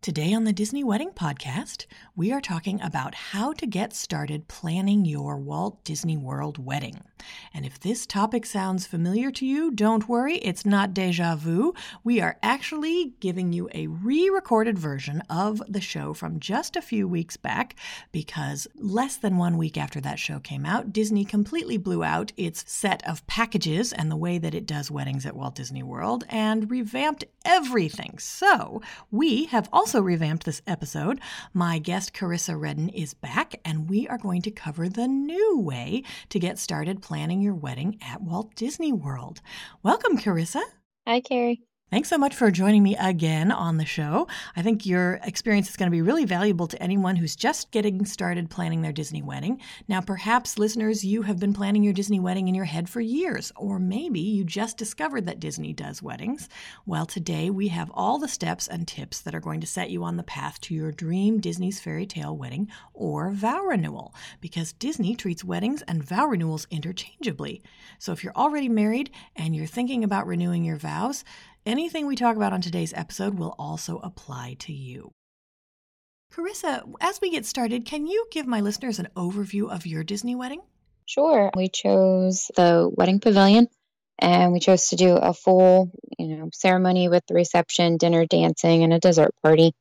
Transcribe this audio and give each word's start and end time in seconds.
Today 0.00 0.32
on 0.32 0.44
the 0.44 0.52
Disney 0.52 0.84
Wedding 0.84 1.10
Podcast, 1.10 1.86
we 2.14 2.30
are 2.30 2.40
talking 2.40 2.80
about 2.80 3.16
how 3.16 3.52
to 3.54 3.66
get 3.66 3.92
started 3.92 4.46
planning 4.46 5.04
your 5.04 5.36
Walt 5.36 5.82
Disney 5.82 6.16
World 6.16 6.64
wedding. 6.64 7.00
And 7.52 7.66
if 7.66 7.80
this 7.80 8.06
topic 8.06 8.46
sounds 8.46 8.86
familiar 8.86 9.32
to 9.32 9.44
you, 9.44 9.72
don't 9.72 10.08
worry, 10.08 10.36
it's 10.36 10.64
not 10.64 10.94
deja 10.94 11.34
vu. 11.34 11.74
We 12.04 12.20
are 12.20 12.38
actually 12.44 13.14
giving 13.18 13.52
you 13.52 13.68
a 13.74 13.88
re 13.88 14.30
recorded 14.30 14.78
version 14.78 15.20
of 15.28 15.60
the 15.68 15.80
show 15.80 16.14
from 16.14 16.38
just 16.38 16.76
a 16.76 16.80
few 16.80 17.08
weeks 17.08 17.36
back 17.36 17.74
because 18.12 18.68
less 18.76 19.16
than 19.16 19.36
one 19.36 19.58
week 19.58 19.76
after 19.76 20.00
that 20.02 20.20
show 20.20 20.38
came 20.38 20.64
out, 20.64 20.92
Disney 20.92 21.24
completely 21.24 21.76
blew 21.76 22.04
out 22.04 22.32
its 22.36 22.64
set 22.70 23.06
of 23.06 23.26
packages 23.26 23.92
and 23.92 24.12
the 24.12 24.16
way 24.16 24.38
that 24.38 24.54
it 24.54 24.64
does 24.64 24.92
weddings 24.92 25.26
at 25.26 25.36
Walt 25.36 25.56
Disney 25.56 25.82
World 25.82 26.22
and 26.28 26.70
revamped 26.70 27.24
everything. 27.44 28.16
So 28.20 28.80
we 29.10 29.46
have 29.46 29.68
also 29.72 29.87
revamped 29.96 30.44
this 30.44 30.60
episode. 30.66 31.20
My 31.54 31.78
guest, 31.78 32.12
Carissa 32.12 32.60
Redden, 32.60 32.90
is 32.90 33.14
back, 33.14 33.58
and 33.64 33.88
we 33.88 34.06
are 34.06 34.18
going 34.18 34.42
to 34.42 34.50
cover 34.50 34.88
the 34.88 35.08
new 35.08 35.58
way 35.58 36.04
to 36.28 36.38
get 36.38 36.58
started 36.58 37.00
planning 37.00 37.40
your 37.40 37.54
wedding 37.54 37.98
at 38.02 38.20
Walt 38.20 38.54
Disney 38.54 38.92
World. 38.92 39.40
Welcome, 39.82 40.18
Carissa. 40.18 40.62
Hi, 41.06 41.20
Carrie. 41.22 41.62
Thanks 41.90 42.10
so 42.10 42.18
much 42.18 42.34
for 42.34 42.50
joining 42.50 42.82
me 42.82 42.96
again 42.96 43.50
on 43.50 43.78
the 43.78 43.86
show. 43.86 44.28
I 44.54 44.60
think 44.60 44.84
your 44.84 45.20
experience 45.24 45.70
is 45.70 45.76
going 45.76 45.86
to 45.86 45.96
be 45.96 46.02
really 46.02 46.26
valuable 46.26 46.66
to 46.66 46.82
anyone 46.82 47.16
who's 47.16 47.34
just 47.34 47.70
getting 47.70 48.04
started 48.04 48.50
planning 48.50 48.82
their 48.82 48.92
Disney 48.92 49.22
wedding. 49.22 49.62
Now, 49.88 50.02
perhaps 50.02 50.58
listeners, 50.58 51.02
you 51.02 51.22
have 51.22 51.38
been 51.38 51.54
planning 51.54 51.82
your 51.82 51.94
Disney 51.94 52.20
wedding 52.20 52.46
in 52.46 52.54
your 52.54 52.66
head 52.66 52.90
for 52.90 53.00
years, 53.00 53.52
or 53.56 53.78
maybe 53.78 54.20
you 54.20 54.44
just 54.44 54.76
discovered 54.76 55.24
that 55.24 55.40
Disney 55.40 55.72
does 55.72 56.02
weddings. 56.02 56.50
Well, 56.84 57.06
today 57.06 57.48
we 57.48 57.68
have 57.68 57.90
all 57.94 58.18
the 58.18 58.28
steps 58.28 58.68
and 58.68 58.86
tips 58.86 59.22
that 59.22 59.34
are 59.34 59.40
going 59.40 59.62
to 59.62 59.66
set 59.66 59.88
you 59.88 60.04
on 60.04 60.18
the 60.18 60.22
path 60.22 60.60
to 60.62 60.74
your 60.74 60.92
dream 60.92 61.40
Disney's 61.40 61.80
fairy 61.80 62.04
tale 62.04 62.36
wedding 62.36 62.68
or 62.92 63.30
vow 63.30 63.62
renewal, 63.62 64.14
because 64.42 64.74
Disney 64.74 65.16
treats 65.16 65.42
weddings 65.42 65.80
and 65.88 66.04
vow 66.04 66.26
renewals 66.26 66.66
interchangeably. 66.70 67.62
So 67.98 68.12
if 68.12 68.22
you're 68.22 68.36
already 68.36 68.68
married 68.68 69.08
and 69.34 69.56
you're 69.56 69.64
thinking 69.64 70.04
about 70.04 70.26
renewing 70.26 70.64
your 70.64 70.76
vows, 70.76 71.24
Anything 71.68 72.06
we 72.06 72.16
talk 72.16 72.34
about 72.34 72.54
on 72.54 72.62
today's 72.62 72.94
episode 72.94 73.38
will 73.38 73.54
also 73.58 73.98
apply 73.98 74.56
to 74.60 74.72
you. 74.72 75.10
Carissa, 76.32 76.90
as 76.98 77.20
we 77.20 77.30
get 77.30 77.44
started, 77.44 77.84
can 77.84 78.06
you 78.06 78.24
give 78.30 78.46
my 78.46 78.62
listeners 78.62 78.98
an 78.98 79.08
overview 79.14 79.70
of 79.70 79.84
your 79.84 80.02
Disney 80.02 80.34
wedding? 80.34 80.62
Sure. 81.04 81.50
We 81.54 81.68
chose 81.68 82.50
the 82.56 82.90
wedding 82.90 83.20
pavilion 83.20 83.68
and 84.18 84.54
we 84.54 84.60
chose 84.60 84.88
to 84.88 84.96
do 84.96 85.16
a 85.16 85.34
full, 85.34 85.90
you 86.18 86.38
know, 86.38 86.48
ceremony 86.54 87.10
with 87.10 87.24
the 87.28 87.34
reception, 87.34 87.98
dinner, 87.98 88.24
dancing, 88.24 88.82
and 88.82 88.94
a 88.94 88.98
dessert 88.98 89.34
party. 89.42 89.72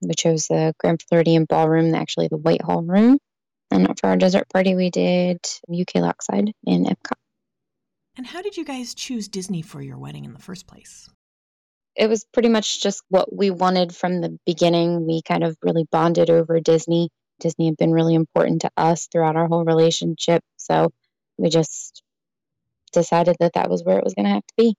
We 0.00 0.14
chose 0.14 0.48
the 0.48 0.74
Grand 0.80 1.00
Floridian 1.08 1.44
Ballroom, 1.44 1.94
actually 1.94 2.26
the 2.26 2.38
Whitehall 2.38 2.82
Room. 2.82 3.20
And 3.70 3.96
for 4.00 4.08
our 4.08 4.16
dessert 4.16 4.48
party, 4.52 4.74
we 4.74 4.90
did 4.90 5.38
UK 5.70 5.94
Lakeside 5.94 6.50
in 6.66 6.86
Epcot. 6.86 7.20
And 8.16 8.26
how 8.26 8.42
did 8.42 8.56
you 8.56 8.64
guys 8.64 8.94
choose 8.94 9.28
Disney 9.28 9.62
for 9.62 9.80
your 9.80 9.96
wedding 9.96 10.24
in 10.24 10.32
the 10.32 10.40
first 10.40 10.66
place? 10.66 11.08
It 11.96 12.08
was 12.08 12.24
pretty 12.32 12.48
much 12.48 12.82
just 12.82 13.02
what 13.08 13.34
we 13.34 13.50
wanted 13.50 13.94
from 13.94 14.20
the 14.20 14.38
beginning. 14.46 15.06
We 15.06 15.22
kind 15.22 15.44
of 15.44 15.56
really 15.62 15.86
bonded 15.90 16.30
over 16.30 16.60
Disney. 16.60 17.10
Disney 17.40 17.66
had 17.66 17.76
been 17.76 17.92
really 17.92 18.14
important 18.14 18.62
to 18.62 18.70
us 18.76 19.06
throughout 19.06 19.36
our 19.36 19.46
whole 19.46 19.64
relationship. 19.64 20.42
So 20.56 20.92
we 21.38 21.48
just 21.48 22.02
decided 22.92 23.36
that 23.40 23.54
that 23.54 23.70
was 23.70 23.84
where 23.84 23.98
it 23.98 24.04
was 24.04 24.14
going 24.14 24.26
to 24.26 24.32
have 24.32 24.46
to 24.46 24.54
be. 24.56 24.76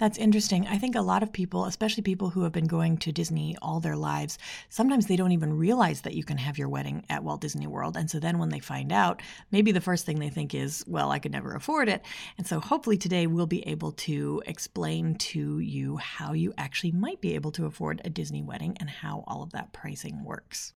That's 0.00 0.18
interesting. 0.18 0.66
I 0.66 0.76
think 0.76 0.96
a 0.96 1.02
lot 1.02 1.22
of 1.22 1.32
people, 1.32 1.66
especially 1.66 2.02
people 2.02 2.30
who 2.30 2.42
have 2.42 2.50
been 2.50 2.66
going 2.66 2.98
to 2.98 3.12
Disney 3.12 3.56
all 3.62 3.78
their 3.78 3.94
lives, 3.94 4.38
sometimes 4.68 5.06
they 5.06 5.14
don't 5.14 5.30
even 5.30 5.56
realize 5.56 6.00
that 6.00 6.14
you 6.14 6.24
can 6.24 6.36
have 6.36 6.58
your 6.58 6.68
wedding 6.68 7.04
at 7.08 7.22
Walt 7.22 7.40
Disney 7.40 7.68
World. 7.68 7.96
And 7.96 8.10
so 8.10 8.18
then 8.18 8.38
when 8.38 8.48
they 8.48 8.58
find 8.58 8.92
out, 8.92 9.22
maybe 9.52 9.70
the 9.70 9.80
first 9.80 10.04
thing 10.04 10.18
they 10.18 10.30
think 10.30 10.52
is, 10.52 10.82
well, 10.88 11.12
I 11.12 11.20
could 11.20 11.30
never 11.30 11.54
afford 11.54 11.88
it. 11.88 12.04
And 12.36 12.44
so 12.44 12.58
hopefully 12.58 12.96
today 12.98 13.28
we'll 13.28 13.46
be 13.46 13.64
able 13.68 13.92
to 13.92 14.42
explain 14.46 15.14
to 15.14 15.60
you 15.60 15.98
how 15.98 16.32
you 16.32 16.52
actually 16.58 16.90
might 16.90 17.20
be 17.20 17.36
able 17.36 17.52
to 17.52 17.66
afford 17.66 18.00
a 18.04 18.10
Disney 18.10 18.42
wedding 18.42 18.76
and 18.80 18.90
how 18.90 19.22
all 19.28 19.44
of 19.44 19.52
that 19.52 19.72
pricing 19.72 20.24
works. 20.24 20.74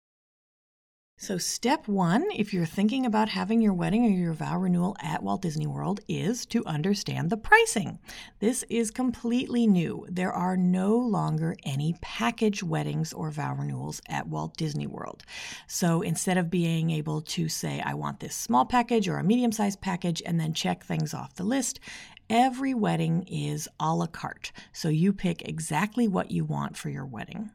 So, 1.19 1.39
step 1.39 1.89
one, 1.89 2.27
if 2.35 2.53
you're 2.53 2.67
thinking 2.67 3.07
about 3.07 3.31
having 3.31 3.63
your 3.63 3.73
wedding 3.73 4.05
or 4.05 4.11
your 4.11 4.35
vow 4.35 4.59
renewal 4.59 4.99
at 5.01 5.23
Walt 5.23 5.41
Disney 5.41 5.67
World, 5.67 6.01
is 6.07 6.45
to 6.47 6.63
understand 6.67 7.31
the 7.31 7.39
pricing. 7.39 7.99
This 8.39 8.67
is 8.69 8.91
completely 8.91 9.67
new. 9.67 10.05
There 10.11 10.31
are 10.31 10.59
no 10.59 10.95
longer 10.95 11.57
any 11.65 11.97
package 12.03 12.63
weddings 12.63 13.15
or 13.15 13.31
vow 13.31 13.55
renewals 13.55 14.03
at 14.11 14.29
Walt 14.29 14.59
Disney 14.59 14.87
World. 14.87 15.25
So, 15.67 16.03
instead 16.03 16.37
of 16.37 16.51
being 16.51 16.91
able 16.91 17.23
to 17.23 17.49
say, 17.49 17.81
I 17.81 17.95
want 17.95 18.21
this 18.21 18.37
small 18.37 18.67
package 18.67 19.09
or 19.09 19.17
a 19.17 19.25
medium 19.25 19.53
sized 19.53 19.81
package, 19.81 20.23
and 20.27 20.39
then 20.39 20.53
check 20.53 20.85
things 20.85 21.15
off 21.15 21.37
the 21.37 21.45
list, 21.45 21.81
Every 22.29 22.75
wedding 22.75 23.23
is 23.29 23.69
a 23.79 23.95
la 23.95 24.09
carte, 24.09 24.51
so 24.73 24.89
you 24.89 25.13
pick 25.13 25.43
exactly 25.43 26.09
what 26.09 26.33
you 26.33 26.45
want 26.45 26.77
for 26.77 26.89
your 26.89 27.07
wedding. 27.07 27.53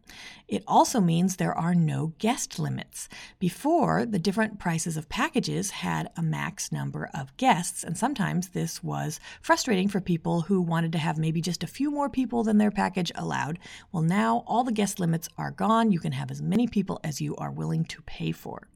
It 0.47 0.63
also 0.65 1.01
means 1.01 1.35
there 1.35 1.57
are 1.57 1.75
no 1.75 2.13
guest 2.19 2.57
limits. 2.57 3.09
Before, 3.37 4.05
the 4.05 4.17
different 4.17 4.59
prices 4.59 4.95
of 4.95 5.09
packages 5.09 5.71
had 5.71 6.09
a 6.15 6.21
max 6.21 6.71
number 6.71 7.09
of 7.13 7.35
guests, 7.35 7.83
and 7.83 7.97
sometimes 7.97 8.49
this 8.49 8.81
was 8.81 9.19
frustrating 9.41 9.89
for 9.89 9.99
people 9.99 10.41
who 10.41 10.61
wanted 10.61 10.93
to 10.93 10.99
have 10.99 11.17
maybe 11.17 11.41
just 11.41 11.65
a 11.65 11.67
few 11.67 11.91
more 11.91 12.09
people 12.09 12.45
than 12.45 12.57
their 12.57 12.71
package 12.71 13.11
allowed. 13.15 13.59
Well, 13.91 14.03
now 14.03 14.45
all 14.47 14.63
the 14.63 14.71
guest 14.71 15.01
limits 15.01 15.27
are 15.37 15.51
gone. 15.51 15.91
You 15.91 15.99
can 15.99 16.13
have 16.13 16.31
as 16.31 16.41
many 16.41 16.65
people 16.65 17.01
as 17.03 17.19
you 17.19 17.35
are 17.35 17.51
willing 17.51 17.83
to 17.85 18.01
pay 18.03 18.31
for. 18.31 18.69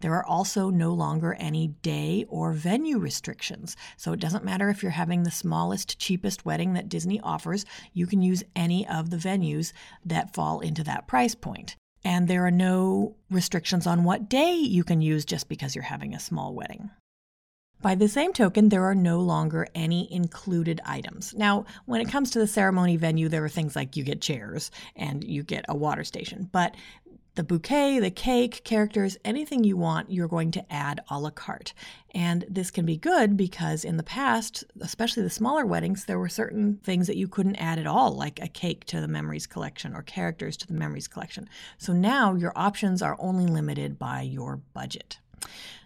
There 0.00 0.14
are 0.14 0.24
also 0.24 0.70
no 0.70 0.92
longer 0.92 1.34
any 1.38 1.68
day 1.68 2.24
or 2.28 2.52
venue 2.52 2.98
restrictions. 2.98 3.76
So 3.96 4.12
it 4.12 4.20
doesn't 4.20 4.44
matter 4.44 4.68
if 4.68 4.82
you're 4.82 4.92
having 4.92 5.22
the 5.22 5.30
smallest, 5.30 5.98
cheapest 5.98 6.44
wedding 6.44 6.74
that 6.74 6.88
Disney 6.88 7.20
offers, 7.20 7.64
you 7.92 8.06
can 8.06 8.22
use 8.22 8.44
any 8.54 8.86
of 8.86 9.10
the 9.10 9.16
venues 9.16 9.72
that 10.04 10.34
fall 10.34 10.60
into 10.60 10.84
that 10.84 11.06
price 11.06 11.34
point. 11.34 11.76
And 12.04 12.26
there 12.26 12.44
are 12.46 12.50
no 12.50 13.16
restrictions 13.30 13.86
on 13.86 14.04
what 14.04 14.28
day 14.28 14.54
you 14.54 14.84
can 14.84 15.00
use 15.00 15.24
just 15.24 15.48
because 15.48 15.74
you're 15.74 15.84
having 15.84 16.14
a 16.14 16.20
small 16.20 16.54
wedding. 16.54 16.90
By 17.82 17.96
the 17.96 18.08
same 18.08 18.32
token, 18.32 18.68
there 18.68 18.84
are 18.84 18.94
no 18.94 19.20
longer 19.20 19.66
any 19.74 20.12
included 20.12 20.80
items. 20.84 21.34
Now, 21.34 21.64
when 21.84 22.00
it 22.00 22.08
comes 22.08 22.30
to 22.30 22.38
the 22.38 22.46
ceremony 22.46 22.96
venue, 22.96 23.28
there 23.28 23.44
are 23.44 23.48
things 23.48 23.74
like 23.74 23.96
you 23.96 24.04
get 24.04 24.20
chairs 24.20 24.70
and 24.94 25.24
you 25.24 25.42
get 25.42 25.64
a 25.68 25.74
water 25.74 26.04
station, 26.04 26.48
but 26.52 26.76
the 27.34 27.42
bouquet, 27.42 27.98
the 27.98 28.10
cake, 28.10 28.62
characters, 28.62 29.16
anything 29.24 29.64
you 29.64 29.76
want, 29.76 30.10
you're 30.10 30.28
going 30.28 30.50
to 30.50 30.72
add 30.72 31.00
a 31.08 31.18
la 31.18 31.30
carte. 31.30 31.72
And 32.14 32.44
this 32.48 32.70
can 32.70 32.84
be 32.84 32.98
good 32.98 33.36
because 33.36 33.84
in 33.84 33.96
the 33.96 34.02
past, 34.02 34.64
especially 34.80 35.22
the 35.22 35.30
smaller 35.30 35.64
weddings, 35.64 36.04
there 36.04 36.18
were 36.18 36.28
certain 36.28 36.78
things 36.84 37.06
that 37.06 37.16
you 37.16 37.28
couldn't 37.28 37.56
add 37.56 37.78
at 37.78 37.86
all, 37.86 38.12
like 38.12 38.38
a 38.42 38.48
cake 38.48 38.84
to 38.86 39.00
the 39.00 39.08
memories 39.08 39.46
collection 39.46 39.94
or 39.94 40.02
characters 40.02 40.56
to 40.58 40.66
the 40.66 40.74
memories 40.74 41.08
collection. 41.08 41.48
So 41.78 41.92
now 41.92 42.34
your 42.34 42.52
options 42.54 43.00
are 43.00 43.16
only 43.18 43.46
limited 43.46 43.98
by 43.98 44.22
your 44.22 44.56
budget. 44.74 45.18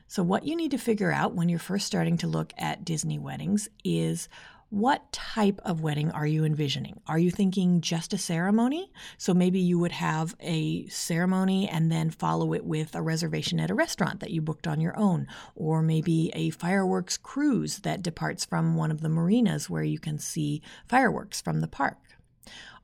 So, 0.08 0.22
what 0.22 0.44
you 0.44 0.54
need 0.54 0.70
to 0.70 0.78
figure 0.78 1.10
out 1.10 1.34
when 1.34 1.48
you're 1.48 1.58
first 1.58 1.86
starting 1.86 2.16
to 2.18 2.28
look 2.28 2.52
at 2.56 2.84
Disney 2.84 3.18
weddings 3.18 3.68
is 3.82 4.28
what 4.70 5.12
type 5.12 5.60
of 5.64 5.80
wedding 5.80 6.10
are 6.10 6.26
you 6.26 6.44
envisioning? 6.44 7.00
Are 7.06 7.18
you 7.18 7.30
thinking 7.30 7.80
just 7.80 8.12
a 8.12 8.18
ceremony? 8.18 8.90
So 9.16 9.32
maybe 9.32 9.60
you 9.60 9.78
would 9.78 9.92
have 9.92 10.34
a 10.40 10.86
ceremony 10.88 11.68
and 11.68 11.90
then 11.90 12.10
follow 12.10 12.52
it 12.52 12.64
with 12.64 12.94
a 12.94 13.02
reservation 13.02 13.60
at 13.60 13.70
a 13.70 13.74
restaurant 13.74 14.20
that 14.20 14.32
you 14.32 14.42
booked 14.42 14.66
on 14.66 14.80
your 14.80 14.98
own, 14.98 15.28
or 15.54 15.82
maybe 15.82 16.32
a 16.34 16.50
fireworks 16.50 17.16
cruise 17.16 17.78
that 17.78 18.02
departs 18.02 18.44
from 18.44 18.74
one 18.74 18.90
of 18.90 19.02
the 19.02 19.08
marinas 19.08 19.70
where 19.70 19.84
you 19.84 19.98
can 19.98 20.18
see 20.18 20.62
fireworks 20.88 21.40
from 21.40 21.60
the 21.60 21.68
park. 21.68 21.98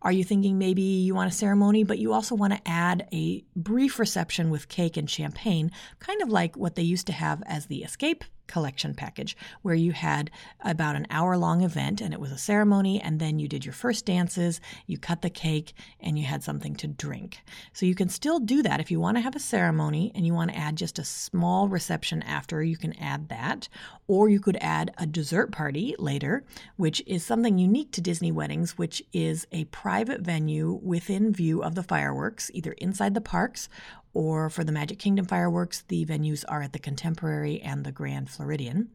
Are 0.03 0.13
you 0.13 0.25
thinking 0.25 0.59
maybe 0.59 0.83
you 0.83 1.15
want 1.15 1.33
a 1.33 1.35
ceremony, 1.35 1.85
but 1.85 2.01
you 2.01 2.13
also 2.13 2.35
want 2.35 2.53
to 2.53 2.69
add 2.69 3.07
a 3.13 3.45
brief 3.55 4.01
reception 4.01 4.51
with 4.51 4.69
cake 4.69 4.97
and 4.97 5.09
champagne, 5.09 5.71
kind 6.01 6.21
of 6.23 6.29
like 6.29 6.57
what 6.57 6.75
they 6.75 6.83
used 6.83 7.07
to 7.07 7.13
have 7.13 7.43
as 7.47 7.67
the 7.67 7.85
escape 7.85 8.25
collection 8.47 8.95
package 8.95 9.35
where 9.63 9.75
you 9.75 9.93
had 9.93 10.31
about 10.61 10.97
an 10.97 11.07
hour 11.09 11.39
long 11.39 11.63
event 11.63 12.03
and 12.03 12.13
it 12.13 12.21
was 12.21 12.31
a 12.31 12.37
ceremony 12.37 13.01
and 13.01 13.19
then 13.19 13.39
you 13.39 13.49
did 13.49 13.65
your 13.65 13.73
first 13.73 14.05
dances, 14.05 14.61
you 14.87 14.99
cut 14.99 15.23
the 15.23 15.31
cake 15.31 15.73
and 16.01 16.19
you 16.19 16.25
had 16.27 16.43
something 16.43 16.75
to 16.77 16.87
drink. 16.87 17.41
So 17.73 17.87
you 17.87 17.95
can 17.95 18.11
still 18.11 18.41
do 18.41 18.63
that 18.63 18.81
if 18.81 18.91
you 18.91 19.01
want 19.01 19.17
to 19.17 19.23
have 19.23 19.37
a 19.37 19.41
ceremony 19.41 20.13
and 20.15 20.27
you 20.27 20.35
want 20.35 20.51
to 20.51 20.59
add 20.59 20.77
just 20.77 20.99
a 20.99 21.05
small 21.05 21.69
reception 21.69 22.23
after, 22.25 22.63
you 22.63 22.77
can 22.77 22.93
add 22.99 23.31
that 23.31 23.69
or 24.07 24.29
you 24.29 24.41
could 24.41 24.59
add 24.61 24.93
a 24.99 25.07
dessert 25.07 25.51
party 25.53 25.95
later, 25.99 26.45
which 26.77 27.03
is 27.07 27.25
something 27.25 27.57
unique 27.57 27.93
to 27.93 28.03
Disney 28.03 28.33
weddings, 28.33 28.77
which 28.77 29.03
is 29.13 29.47
a 29.53 29.65
private 29.67 29.92
venue 30.01 30.81
within 30.83 31.33
view 31.33 31.63
of 31.63 31.75
the 31.75 31.83
fireworks, 31.83 32.51
either 32.55 32.73
inside 32.73 33.15
the 33.15 33.21
parks 33.21 33.69
or 34.15 34.51
for 34.51 34.65
the 34.65 34.73
Magic 34.73 34.99
Kingdom 34.99 35.25
fireworks, 35.25 35.85
the 35.89 36.05
venues 36.05 36.45
are 36.49 36.63
at 36.63 36.73
the 36.73 36.79
Contemporary 36.79 37.61
and 37.61 37.85
the 37.85 37.93
Grand 37.93 38.29
Floridian. 38.29 38.91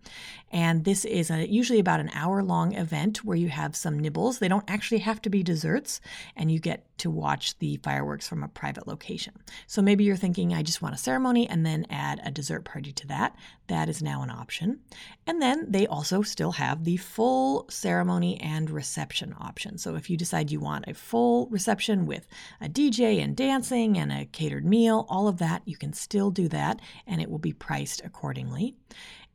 And 0.51 0.85
this 0.85 1.05
is 1.05 1.31
a, 1.31 1.49
usually 1.49 1.79
about 1.79 1.99
an 1.99 2.11
hour 2.13 2.43
long 2.43 2.73
event 2.73 3.23
where 3.23 3.37
you 3.37 3.49
have 3.49 3.75
some 3.75 3.99
nibbles. 3.99 4.39
They 4.39 4.47
don't 4.47 4.69
actually 4.69 4.99
have 4.99 5.21
to 5.23 5.29
be 5.29 5.43
desserts, 5.43 6.01
and 6.35 6.51
you 6.51 6.59
get 6.59 6.86
to 6.97 7.09
watch 7.09 7.57
the 7.59 7.77
fireworks 7.83 8.27
from 8.27 8.43
a 8.43 8.47
private 8.47 8.87
location. 8.87 9.33
So 9.67 9.81
maybe 9.81 10.03
you're 10.03 10.15
thinking, 10.15 10.53
I 10.53 10.63
just 10.63 10.81
want 10.81 10.95
a 10.95 10.97
ceremony 10.97 11.47
and 11.47 11.65
then 11.65 11.85
add 11.89 12.21
a 12.23 12.31
dessert 12.31 12.65
party 12.65 12.91
to 12.93 13.07
that. 13.07 13.35
That 13.67 13.89
is 13.89 14.01
now 14.01 14.23
an 14.23 14.29
option. 14.29 14.79
And 15.25 15.41
then 15.41 15.65
they 15.69 15.87
also 15.87 16.21
still 16.21 16.53
have 16.53 16.83
the 16.83 16.97
full 16.97 17.65
ceremony 17.69 18.39
and 18.39 18.69
reception 18.69 19.35
option. 19.39 19.77
So 19.77 19.95
if 19.95 20.09
you 20.09 20.17
decide 20.17 20.51
you 20.51 20.59
want 20.59 20.85
a 20.87 20.93
full 20.93 21.47
reception 21.47 22.05
with 22.05 22.27
a 22.61 22.69
DJ 22.69 23.21
and 23.21 23.35
dancing 23.35 23.97
and 23.97 24.11
a 24.11 24.25
catered 24.25 24.65
meal, 24.65 25.05
all 25.09 25.27
of 25.27 25.37
that, 25.39 25.61
you 25.65 25.77
can 25.77 25.93
still 25.93 26.31
do 26.31 26.47
that 26.49 26.79
and 27.05 27.21
it 27.21 27.29
will 27.29 27.39
be 27.39 27.53
priced 27.53 28.03
accordingly. 28.03 28.75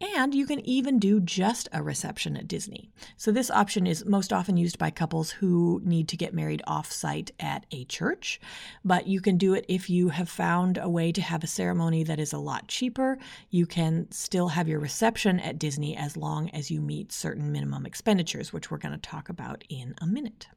And 0.02 0.34
you 0.34 0.46
can 0.46 0.58
even 0.66 0.98
do 0.98 1.20
just 1.20 1.68
a 1.72 1.80
reception 1.80 2.36
at 2.36 2.48
Disney. 2.48 2.90
So, 3.16 3.30
this 3.30 3.52
option 3.52 3.86
is 3.86 4.04
most 4.04 4.32
often 4.32 4.56
used 4.56 4.76
by 4.76 4.90
couples 4.90 5.30
who 5.30 5.80
need 5.84 6.08
to 6.08 6.16
get 6.16 6.34
married 6.34 6.60
off 6.66 6.90
site 6.90 7.30
at 7.38 7.66
a 7.70 7.84
church. 7.84 8.40
But 8.84 9.06
you 9.06 9.20
can 9.20 9.38
do 9.38 9.54
it 9.54 9.64
if 9.68 9.88
you 9.88 10.08
have 10.08 10.28
found 10.28 10.76
a 10.76 10.88
way 10.88 11.12
to 11.12 11.22
have 11.22 11.44
a 11.44 11.46
ceremony 11.46 12.02
that 12.02 12.18
is 12.18 12.32
a 12.32 12.38
lot 12.38 12.66
cheaper. 12.66 13.16
You 13.50 13.64
can 13.64 14.10
still 14.10 14.48
have 14.48 14.66
your 14.66 14.80
reception 14.80 15.38
at 15.38 15.60
Disney 15.60 15.96
as 15.96 16.16
long 16.16 16.50
as 16.50 16.68
you 16.68 16.80
meet 16.80 17.12
certain 17.12 17.52
minimum 17.52 17.86
expenditures, 17.86 18.52
which 18.52 18.70
we're 18.70 18.78
going 18.78 18.98
to 18.98 18.98
talk 18.98 19.28
about 19.28 19.62
in 19.68 19.94
a 20.00 20.06
minute. 20.06 20.48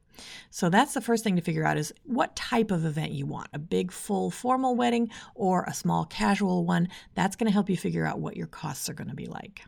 So 0.50 0.68
that's 0.68 0.94
the 0.94 1.00
first 1.00 1.24
thing 1.24 1.36
to 1.36 1.42
figure 1.42 1.64
out 1.64 1.78
is 1.78 1.92
what 2.04 2.36
type 2.36 2.70
of 2.70 2.84
event 2.84 3.12
you 3.12 3.26
want 3.26 3.48
a 3.52 3.58
big, 3.58 3.92
full, 3.92 4.30
formal 4.30 4.74
wedding 4.74 5.10
or 5.34 5.64
a 5.64 5.74
small, 5.74 6.04
casual 6.04 6.64
one. 6.64 6.88
That's 7.14 7.36
going 7.36 7.46
to 7.46 7.52
help 7.52 7.70
you 7.70 7.76
figure 7.76 8.06
out 8.06 8.20
what 8.20 8.36
your 8.36 8.46
costs 8.46 8.88
are 8.88 8.94
going 8.94 9.10
to 9.10 9.16
be 9.16 9.26
like. 9.26 9.62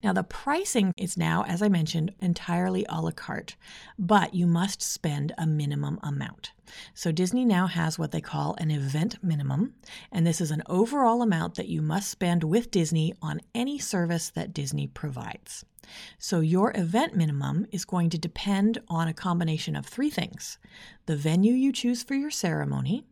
Now, 0.00 0.12
the 0.12 0.22
pricing 0.22 0.92
is 0.96 1.16
now, 1.16 1.42
as 1.48 1.60
I 1.60 1.68
mentioned, 1.68 2.14
entirely 2.20 2.86
a 2.88 3.02
la 3.02 3.10
carte, 3.10 3.56
but 3.98 4.32
you 4.32 4.46
must 4.46 4.80
spend 4.80 5.32
a 5.36 5.44
minimum 5.44 5.98
amount. 6.04 6.52
So, 6.94 7.10
Disney 7.10 7.44
now 7.44 7.66
has 7.66 7.98
what 7.98 8.12
they 8.12 8.20
call 8.20 8.54
an 8.58 8.70
event 8.70 9.16
minimum, 9.24 9.74
and 10.12 10.24
this 10.24 10.40
is 10.40 10.52
an 10.52 10.62
overall 10.66 11.20
amount 11.20 11.56
that 11.56 11.66
you 11.66 11.82
must 11.82 12.10
spend 12.10 12.44
with 12.44 12.70
Disney 12.70 13.12
on 13.20 13.40
any 13.56 13.76
service 13.78 14.30
that 14.30 14.54
Disney 14.54 14.86
provides. 14.86 15.64
So, 16.18 16.38
your 16.38 16.72
event 16.76 17.16
minimum 17.16 17.66
is 17.72 17.84
going 17.84 18.10
to 18.10 18.18
depend 18.18 18.78
on 18.86 19.08
a 19.08 19.14
combination 19.14 19.74
of 19.74 19.84
three 19.84 20.10
things 20.10 20.58
the 21.06 21.16
venue 21.16 21.54
you 21.54 21.72
choose 21.72 22.04
for 22.04 22.14
your 22.14 22.30
ceremony, 22.30 23.04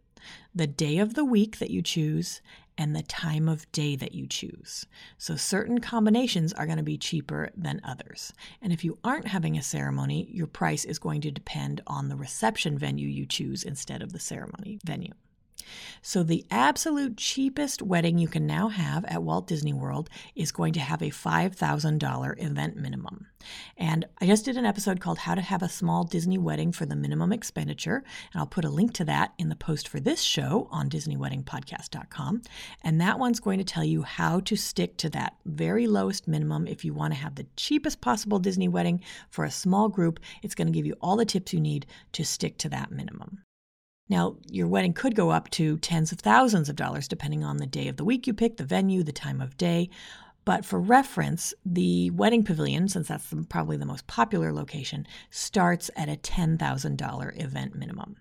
the 0.55 0.67
day 0.69 0.99
of 0.99 1.15
the 1.15 1.25
week 1.25 1.59
that 1.59 1.71
you 1.71 1.83
choose, 1.83 2.41
and 2.79 2.95
the 2.95 3.03
time 3.03 3.49
of 3.49 3.71
day 3.73 3.97
that 3.97 4.15
you 4.15 4.27
choose. 4.27 4.87
So, 5.19 5.37
certain 5.37 5.81
combinations 5.81 6.53
are 6.53 6.67
going 6.67 6.79
to 6.79 6.85
be 6.85 6.99
cheaper 6.99 7.51
than 7.57 7.81
others. 7.85 8.33
And 8.61 8.73
if 8.73 8.85
you 8.85 8.99
aren't 9.03 9.29
having 9.29 9.57
a 9.57 9.63
ceremony, 9.63 10.29
your 10.31 10.47
price 10.47 10.85
is 10.85 10.99
going 10.99 11.21
to 11.23 11.31
depend 11.31 11.81
on 11.87 12.09
the 12.09 12.17
reception 12.17 12.79
venue 12.79 13.09
you 13.09 13.27
choose 13.27 13.63
instead 13.63 14.03
of 14.03 14.13
the 14.13 14.21
ceremony 14.21 14.79
venue. 14.85 15.13
So, 16.03 16.23
the 16.23 16.45
absolute 16.51 17.17
cheapest 17.17 17.83
wedding 17.83 18.19
you 18.19 18.29
can 18.29 18.47
now 18.47 18.69
have 18.69 19.05
at 19.07 19.23
Walt 19.23 19.47
Disney 19.47 19.73
World 19.73 20.11
is 20.35 20.53
going 20.53 20.73
to 20.75 20.81
have 20.81 21.03
a 21.03 21.11
$5,000 21.11 22.43
event 22.43 22.77
minimum. 22.77 23.27
And 23.77 24.07
I 24.21 24.27
just 24.27 24.45
did 24.45 24.57
an 24.57 24.67
episode 24.67 25.01
called 25.01 25.19
How 25.19 25.35
to 25.35 25.41
Have 25.41 25.63
a 25.63 25.69
Small 25.69 26.05
Disney 26.05 26.39
Wedding 26.39 26.73
for 26.73 26.87
the 26.87 26.97
Minimum 26.97 27.33
Expenditure. 27.33 28.03
And 28.33 28.41
I'll 28.41 28.47
put 28.47 28.65
a 28.65 28.71
link 28.71 28.93
to 28.95 29.05
that 29.05 29.35
in 29.39 29.49
the 29.49 29.57
post 29.57 29.89
for 29.89 30.01
this 30.01 30.21
show 30.21 30.69
on 30.71 30.89
DisneyWeddingPodcast.com. 30.89 32.43
And 32.83 33.01
that 33.01 33.19
one's 33.19 33.41
going 33.41 33.59
to 33.59 33.65
tell 33.65 33.85
you 33.85 34.03
how 34.03 34.41
to 34.41 34.57
stick 34.57 34.97
to 34.99 35.11
that 35.11 35.37
very 35.45 35.87
lowest 35.87 36.27
minimum 36.27 36.67
if 36.67 36.85
you 36.85 36.93
want 36.93 37.15
to 37.15 37.21
have 37.21 37.35
the 37.35 37.47
cheapest 37.57 38.01
possible 38.01 38.39
Disney 38.39 38.69
wedding 38.69 39.03
for 39.31 39.45
a 39.45 39.51
small 39.51 39.89
group. 39.89 40.21
It's 40.43 40.55
going 40.55 40.69
to 40.69 40.73
give 40.73 40.87
you 40.87 40.97
all 41.01 41.17
the 41.17 41.25
tips 41.25 41.53
you 41.53 41.61
need 41.61 41.87
to 42.13 42.25
stick 42.25 42.59
to 42.59 42.69
that 42.71 42.91
minimum. 42.91 43.46
Now, 44.09 44.37
your 44.49 44.69
wedding 44.69 44.93
could 44.93 45.15
go 45.17 45.31
up 45.31 45.51
to 45.51 45.79
tens 45.79 46.13
of 46.13 46.21
thousands 46.21 46.69
of 46.69 46.77
dollars 46.77 47.09
depending 47.09 47.43
on 47.43 47.57
the 47.57 47.67
day 47.67 47.89
of 47.89 47.97
the 47.97 48.05
week 48.05 48.27
you 48.27 48.35
pick, 48.35 48.57
the 48.57 48.65
venue, 48.65 49.03
the 49.03 49.13
time 49.13 49.41
of 49.41 49.57
day. 49.57 49.91
But 50.45 50.65
for 50.65 50.81
reference, 50.81 51.53
the 51.65 52.11
wedding 52.11 52.45
pavilion, 52.45 52.87
since 52.89 53.09
that's 53.09 53.29
the, 53.31 53.45
probably 53.49 53.77
the 53.77 53.85
most 53.85 54.07
popular 54.07 54.53
location, 54.53 55.07
starts 55.29 55.91
at 55.97 56.09
a 56.09 56.17
$10,000 56.17 57.43
event 57.43 57.75
minimum. 57.75 58.17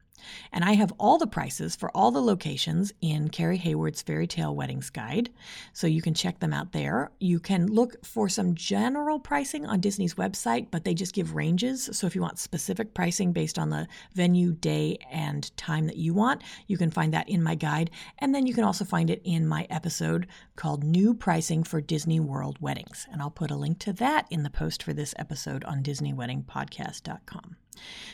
And 0.52 0.64
I 0.64 0.74
have 0.74 0.94
all 1.00 1.18
the 1.18 1.28
prices 1.28 1.76
for 1.76 1.90
all 1.96 2.12
the 2.12 2.22
locations 2.22 2.94
in 3.02 3.30
Carrie 3.30 3.58
Hayward's 3.58 4.02
Fairy 4.02 4.28
Tale 4.28 4.56
Weddings 4.56 4.90
Guide. 4.90 5.30
So 5.74 5.88
you 5.88 6.02
can 6.02 6.14
check 6.14 6.40
them 6.40 6.54
out 6.54 6.72
there. 6.72 7.12
You 7.20 7.40
can 7.40 7.68
look 7.68 8.06
for 8.06 8.30
some 8.30 8.56
general 8.56 9.20
pricing 9.20 9.66
on 9.66 9.80
Disney's 9.80 10.16
website, 10.16 10.68
but 10.72 10.84
they 10.84 10.94
just 10.94 11.14
give 11.14 11.36
ranges. 11.36 11.90
So 11.92 12.08
if 12.08 12.16
you 12.16 12.22
want 12.22 12.40
specific 12.40 12.94
pricing 12.94 13.32
based 13.32 13.60
on 13.60 13.70
the 13.70 13.88
venue, 14.14 14.54
day, 14.54 14.98
and 15.12 15.56
time 15.58 15.88
that 15.88 15.98
you 15.98 16.14
want, 16.14 16.44
you 16.68 16.78
can 16.78 16.92
find 16.92 17.14
that 17.14 17.30
in 17.30 17.44
my 17.44 17.56
guide. 17.56 17.92
And 18.20 18.34
then 18.34 18.46
you 18.46 18.54
can 18.54 18.64
also 18.64 18.86
find 18.86 19.10
it 19.10 19.22
in 19.24 19.48
my 19.48 19.68
episode 19.70 20.28
called 20.56 20.84
New 20.84 21.14
Pricing 21.14 21.64
for 21.64 21.82
Disney 21.82 22.20
World 22.20 22.58
Weddings. 22.60 23.08
And 23.12 23.22
I'll 23.22 23.32
put 23.32 23.52
a 23.52 23.56
link 23.56 23.80
to 23.80 23.94
that 23.94 24.28
in 24.30 24.44
the 24.44 24.50
post 24.50 24.84
for 24.84 24.94
this 24.94 25.14
episode 25.18 25.64
on 25.66 25.84
DisneyWeddingPodcast.com. 25.84 27.56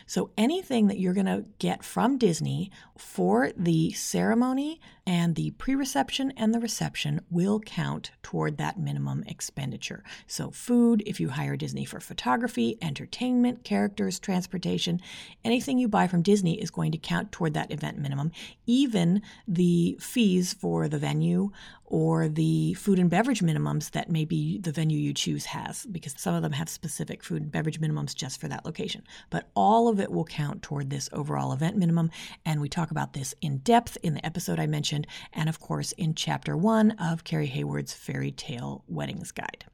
So 0.06 0.32
anything 0.38 0.88
that 0.88 1.00
you're 1.00 1.14
going 1.14 1.26
to 1.26 1.46
get 1.60 1.84
from 1.84 2.18
Disney 2.18 2.72
for 2.98 3.52
the 3.56 3.92
ceremony 3.92 4.80
and 5.12 5.36
the 5.36 5.52
pre 5.52 5.76
reception 5.76 6.32
and 6.38 6.54
the 6.54 6.60
reception 6.62 7.20
will 7.30 7.60
count 7.60 8.12
toward 8.24 8.58
that 8.58 8.80
minimum 8.80 9.26
expenditure. 9.28 10.06
So, 10.26 10.52
food, 10.52 11.04
if 11.06 11.20
you 11.20 11.28
hire 11.28 11.58
Disney 11.58 11.84
for 11.84 12.00
photography, 12.00 12.78
entertainment, 12.82 13.66
characters, 13.66 14.20
transportation, 14.20 15.02
anything 15.44 15.78
you 15.78 15.90
buy 15.90 16.08
from 16.08 16.22
Disney 16.22 16.62
is 16.62 16.72
going 16.72 16.94
to 16.94 16.98
count 16.98 17.34
toward 17.34 17.54
that 17.56 17.74
event 17.74 17.98
minimum. 17.98 18.32
Even 18.66 19.22
the 19.46 19.98
fees 20.00 20.54
for 20.54 20.88
the 20.88 20.98
venue 20.98 21.52
or 21.92 22.30
the 22.30 22.74
food 22.76 22.98
and 22.98 23.10
beverage 23.10 23.42
minimums 23.42 23.92
that 23.92 24.10
maybe 24.10 24.58
the 24.60 24.72
venue 24.72 24.98
you 24.98 25.14
choose 25.14 25.44
has, 25.44 25.86
because 25.88 26.16
some 26.18 26.34
of 26.34 26.42
them 26.42 26.54
have 26.54 26.70
specific 26.70 27.22
food 27.22 27.42
and 27.42 27.52
beverage 27.52 27.82
minimums 27.82 28.16
just 28.16 28.40
for 28.40 28.48
that 28.48 28.64
location. 28.64 29.04
But 29.30 29.50
all 29.58 29.90
of 29.90 30.00
it 30.00 30.10
will 30.10 30.24
count 30.24 30.62
toward 30.62 30.90
this 30.90 31.10
overall 31.12 31.52
event 31.52 31.76
minimum. 31.76 32.10
And 32.46 32.62
we 32.62 32.70
talk 32.70 32.92
about 32.92 33.12
this 33.12 33.36
in 33.42 33.58
depth 33.58 33.98
in 34.02 34.14
the 34.14 34.26
episode 34.26 34.58
I 34.58 34.68
mentioned, 34.68 35.01
and 35.34 35.50
of 35.50 35.60
course 35.60 35.92
in 35.94 36.16
chapter 36.16 36.56
one 36.56 36.92
of 36.92 37.24
Carrie 37.24 37.48
Hayward's 37.48 37.94
Fairy 37.94 38.32
Tale 38.32 38.84
Weddings 38.88 39.32
Guide. 39.32 39.66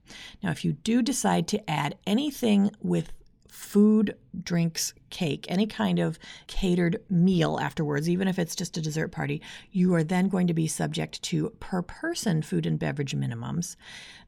Now, 0.41 0.51
if 0.51 0.63
you 0.63 0.73
do 0.73 1.01
decide 1.01 1.47
to 1.49 1.69
add 1.69 1.97
anything 2.05 2.71
with 2.81 3.13
food, 3.49 4.15
drinks, 4.43 4.93
cake, 5.09 5.45
any 5.47 5.65
kind 5.65 5.99
of 5.99 6.19
catered 6.47 7.01
meal 7.09 7.59
afterwards, 7.61 8.09
even 8.09 8.27
if 8.27 8.37
it's 8.37 8.55
just 8.55 8.77
a 8.77 8.81
dessert 8.81 9.11
party, 9.11 9.41
you 9.71 9.93
are 9.93 10.03
then 10.03 10.27
going 10.27 10.47
to 10.47 10.53
be 10.53 10.67
subject 10.67 11.21
to 11.23 11.49
per 11.59 11.81
person 11.81 12.41
food 12.41 12.65
and 12.65 12.79
beverage 12.79 13.15
minimums 13.15 13.75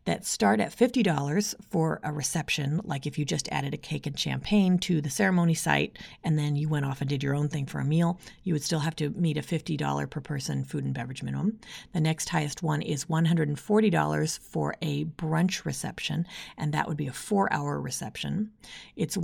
that 0.05 0.25
start 0.25 0.59
at 0.59 0.75
$50 0.75 1.53
for 1.69 1.99
a 2.03 2.11
reception, 2.11 2.81
like 2.83 3.05
if 3.05 3.19
you 3.19 3.25
just 3.25 3.47
added 3.49 3.73
a 3.73 3.77
cake 3.77 4.07
and 4.07 4.17
champagne 4.17 4.79
to 4.79 5.01
the 5.01 5.09
ceremony 5.09 5.53
site 5.53 5.99
and 6.23 6.39
then 6.39 6.55
you 6.55 6.67
went 6.67 6.85
off 6.85 7.01
and 7.01 7.09
did 7.09 7.21
your 7.21 7.35
own 7.35 7.47
thing 7.47 7.65
for 7.65 7.79
a 7.79 7.85
meal, 7.85 8.19
you 8.43 8.53
would 8.53 8.63
still 8.63 8.79
have 8.79 8.95
to 8.95 9.09
meet 9.11 9.37
a 9.37 9.41
$50 9.41 10.09
per 10.09 10.21
person 10.21 10.63
food 10.63 10.83
and 10.83 10.93
beverage 10.93 11.21
minimum. 11.21 11.59
The 11.93 11.99
next 11.99 12.29
highest 12.29 12.63
one 12.63 12.81
is 12.81 13.05
$140 13.05 14.39
for 14.39 14.75
a 14.81 15.05
brunch 15.05 15.65
reception, 15.65 16.25
and 16.57 16.73
that 16.73 16.87
would 16.87 16.97
be 16.97 17.07
a 17.07 17.13
four 17.13 17.51
hour 17.53 17.79
reception. 17.79 18.51
It's 18.95 19.17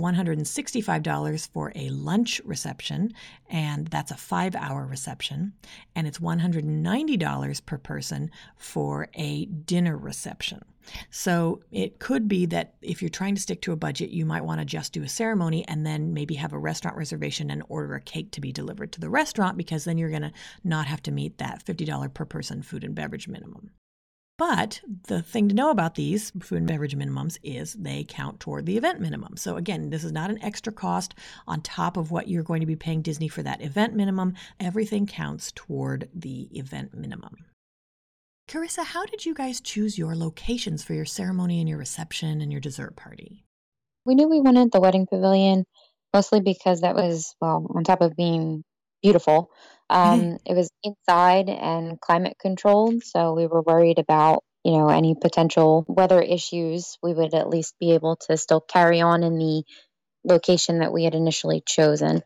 $165 0.82 1.48
for 1.52 1.72
a 1.74 1.88
lunch 1.90 2.40
reception, 2.44 3.12
and 3.48 3.86
that's 3.88 4.10
a 4.10 4.16
five 4.16 4.54
hour 4.54 4.86
reception. 4.86 5.52
And 5.94 6.06
it's 6.06 6.18
$190 6.18 7.66
per 7.66 7.78
person 7.78 8.30
for 8.56 9.08
a 9.14 9.46
dinner 9.46 9.96
reception. 9.96 10.62
So 11.10 11.62
it 11.70 11.98
could 11.98 12.28
be 12.28 12.46
that 12.46 12.74
if 12.80 13.02
you're 13.02 13.08
trying 13.08 13.34
to 13.34 13.40
stick 13.40 13.60
to 13.62 13.72
a 13.72 13.76
budget, 13.76 14.10
you 14.10 14.24
might 14.24 14.44
want 14.44 14.60
to 14.60 14.64
just 14.64 14.92
do 14.92 15.02
a 15.02 15.08
ceremony 15.08 15.66
and 15.66 15.84
then 15.84 16.14
maybe 16.14 16.34
have 16.34 16.52
a 16.52 16.58
restaurant 16.58 16.96
reservation 16.96 17.50
and 17.50 17.62
order 17.68 17.94
a 17.94 18.00
cake 18.00 18.30
to 18.32 18.40
be 18.40 18.52
delivered 18.52 18.92
to 18.92 19.00
the 19.00 19.10
restaurant 19.10 19.56
because 19.56 19.84
then 19.84 19.98
you're 19.98 20.10
going 20.10 20.22
to 20.22 20.32
not 20.64 20.86
have 20.86 21.02
to 21.02 21.10
meet 21.10 21.38
that 21.38 21.64
$50 21.64 22.14
per 22.14 22.24
person 22.24 22.62
food 22.62 22.84
and 22.84 22.94
beverage 22.94 23.28
minimum. 23.28 23.70
But 24.38 24.82
the 25.08 25.22
thing 25.22 25.48
to 25.48 25.54
know 25.54 25.70
about 25.70 25.94
these 25.94 26.30
food 26.40 26.58
and 26.58 26.66
beverage 26.66 26.96
minimums 26.96 27.38
is 27.42 27.72
they 27.72 28.04
count 28.06 28.38
toward 28.38 28.66
the 28.66 28.76
event 28.76 29.00
minimum. 29.00 29.36
So, 29.38 29.56
again, 29.56 29.88
this 29.88 30.04
is 30.04 30.12
not 30.12 30.30
an 30.30 30.42
extra 30.42 30.72
cost 30.72 31.14
on 31.46 31.62
top 31.62 31.96
of 31.96 32.10
what 32.10 32.28
you're 32.28 32.42
going 32.42 32.60
to 32.60 32.66
be 32.66 32.76
paying 32.76 33.00
Disney 33.00 33.28
for 33.28 33.42
that 33.42 33.62
event 33.62 33.94
minimum. 33.94 34.34
Everything 34.60 35.06
counts 35.06 35.52
toward 35.54 36.10
the 36.14 36.48
event 36.52 36.92
minimum. 36.92 37.36
Carissa, 38.48 38.84
how 38.84 39.06
did 39.06 39.24
you 39.24 39.34
guys 39.34 39.60
choose 39.60 39.98
your 39.98 40.14
locations 40.14 40.84
for 40.84 40.92
your 40.92 41.06
ceremony 41.06 41.58
and 41.58 41.68
your 41.68 41.78
reception 41.78 42.40
and 42.42 42.52
your 42.52 42.60
dessert 42.60 42.94
party? 42.94 43.44
We 44.04 44.14
knew 44.14 44.28
we 44.28 44.40
wanted 44.40 44.70
the 44.70 44.80
wedding 44.80 45.06
pavilion 45.10 45.64
mostly 46.14 46.40
because 46.40 46.82
that 46.82 46.94
was, 46.94 47.34
well, 47.40 47.66
on 47.74 47.84
top 47.84 48.02
of 48.02 48.14
being 48.16 48.62
beautiful, 49.02 49.50
um, 49.88 50.38
it 50.44 50.54
was 50.54 50.70
inside 50.82 51.48
and 51.48 52.00
climate 52.00 52.36
controlled. 52.40 53.02
So 53.04 53.34
we 53.34 53.46
were 53.46 53.62
worried 53.62 53.98
about, 53.98 54.42
you 54.64 54.72
know, 54.72 54.88
any 54.88 55.14
potential 55.14 55.84
weather 55.88 56.20
issues. 56.20 56.98
We 57.02 57.14
would 57.14 57.34
at 57.34 57.48
least 57.48 57.74
be 57.78 57.92
able 57.92 58.16
to 58.28 58.36
still 58.36 58.60
carry 58.60 59.00
on 59.00 59.22
in 59.22 59.38
the 59.38 59.62
location 60.24 60.80
that 60.80 60.92
we 60.92 61.04
had 61.04 61.14
initially 61.14 61.62
chosen. 61.66 62.22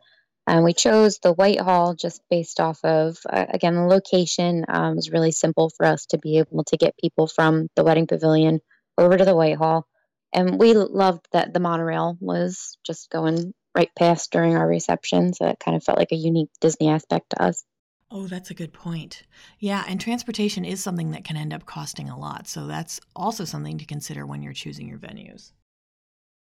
And 0.46 0.64
we 0.64 0.72
chose 0.72 1.18
the 1.18 1.32
Whitehall 1.32 1.94
just 1.94 2.22
based 2.30 2.60
off 2.60 2.80
of, 2.82 3.18
uh, 3.28 3.46
again, 3.50 3.74
the 3.74 3.82
location 3.82 4.64
um, 4.68 4.96
was 4.96 5.10
really 5.10 5.32
simple 5.32 5.70
for 5.70 5.86
us 5.86 6.06
to 6.06 6.18
be 6.18 6.38
able 6.38 6.64
to 6.64 6.76
get 6.76 6.98
people 6.98 7.26
from 7.26 7.68
the 7.76 7.84
wedding 7.84 8.06
pavilion 8.06 8.60
over 8.98 9.16
to 9.16 9.24
the 9.24 9.36
Whitehall. 9.36 9.86
And 10.32 10.58
we 10.58 10.74
loved 10.74 11.26
that 11.32 11.52
the 11.52 11.60
monorail 11.60 12.16
was 12.20 12.78
just 12.84 13.10
going 13.10 13.52
right 13.74 13.90
past 13.96 14.30
during 14.32 14.56
our 14.56 14.66
reception. 14.66 15.32
So 15.32 15.46
it 15.46 15.60
kind 15.60 15.76
of 15.76 15.84
felt 15.84 15.98
like 15.98 16.12
a 16.12 16.16
unique 16.16 16.50
Disney 16.60 16.88
aspect 16.88 17.30
to 17.30 17.42
us. 17.42 17.64
Oh, 18.10 18.26
that's 18.26 18.50
a 18.50 18.54
good 18.54 18.72
point. 18.72 19.22
Yeah, 19.60 19.84
and 19.86 20.00
transportation 20.00 20.64
is 20.64 20.82
something 20.82 21.12
that 21.12 21.24
can 21.24 21.36
end 21.36 21.52
up 21.52 21.64
costing 21.64 22.08
a 22.08 22.18
lot. 22.18 22.48
So 22.48 22.66
that's 22.66 23.00
also 23.14 23.44
something 23.44 23.78
to 23.78 23.84
consider 23.84 24.26
when 24.26 24.42
you're 24.42 24.52
choosing 24.52 24.88
your 24.88 24.98
venues. 24.98 25.52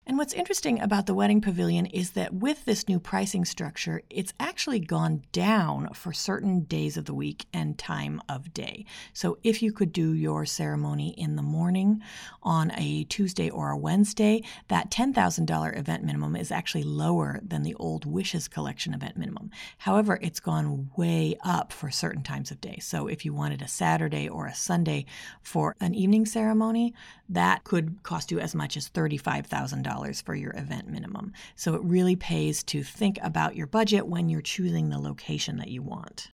And 0.05 0.17
what's 0.17 0.33
interesting 0.33 0.81
about 0.81 1.05
the 1.05 1.13
wedding 1.13 1.39
pavilion 1.39 1.85
is 1.85 2.11
that 2.11 2.33
with 2.33 2.65
this 2.65 2.89
new 2.89 2.99
pricing 2.99 3.45
structure, 3.45 4.01
it's 4.09 4.33
actually 4.37 4.81
gone 4.81 5.23
down 5.31 5.93
for 5.93 6.11
certain 6.11 6.65
days 6.65 6.97
of 6.97 7.05
the 7.05 7.13
week 7.13 7.45
and 7.53 7.77
time 7.77 8.21
of 8.27 8.53
day. 8.53 8.85
So 9.13 9.37
if 9.43 9.61
you 9.61 9.71
could 9.71 9.93
do 9.93 10.13
your 10.13 10.45
ceremony 10.45 11.11
in 11.17 11.37
the 11.37 11.41
morning 11.41 12.01
on 12.41 12.73
a 12.77 13.05
Tuesday 13.05 13.49
or 13.49 13.69
a 13.69 13.77
Wednesday, 13.77 14.43
that 14.67 14.91
$10,000 14.91 15.79
event 15.79 16.03
minimum 16.03 16.35
is 16.35 16.51
actually 16.51 16.83
lower 16.83 17.39
than 17.41 17.63
the 17.63 17.75
old 17.75 18.05
Wishes 18.05 18.49
collection 18.49 18.93
event 18.93 19.15
minimum. 19.15 19.51
However, 19.77 20.19
it's 20.21 20.41
gone 20.41 20.89
way 20.97 21.37
up 21.45 21.71
for 21.71 21.89
certain 21.89 22.23
times 22.23 22.51
of 22.51 22.59
day. 22.59 22.79
So 22.81 23.07
if 23.07 23.23
you 23.23 23.33
wanted 23.33 23.61
a 23.61 23.69
Saturday 23.69 24.27
or 24.27 24.47
a 24.47 24.55
Sunday 24.55 25.05
for 25.41 25.77
an 25.79 25.95
evening 25.95 26.25
ceremony, 26.25 26.93
that 27.29 27.63
could 27.63 28.03
cost 28.03 28.31
you 28.31 28.39
as 28.41 28.53
much 28.53 28.75
as 28.75 28.89
$35,000 28.89 29.92
for 30.21 30.35
your 30.35 30.53
event 30.55 30.87
minimum. 30.87 31.33
So 31.55 31.75
it 31.75 31.83
really 31.83 32.15
pays 32.15 32.63
to 32.65 32.83
think 32.83 33.19
about 33.21 33.55
your 33.55 33.67
budget 33.67 34.07
when 34.07 34.29
you're 34.29 34.41
choosing 34.41 34.89
the 34.89 34.99
location 34.99 35.57
that 35.57 35.69
you 35.69 35.81
want. 35.81 36.29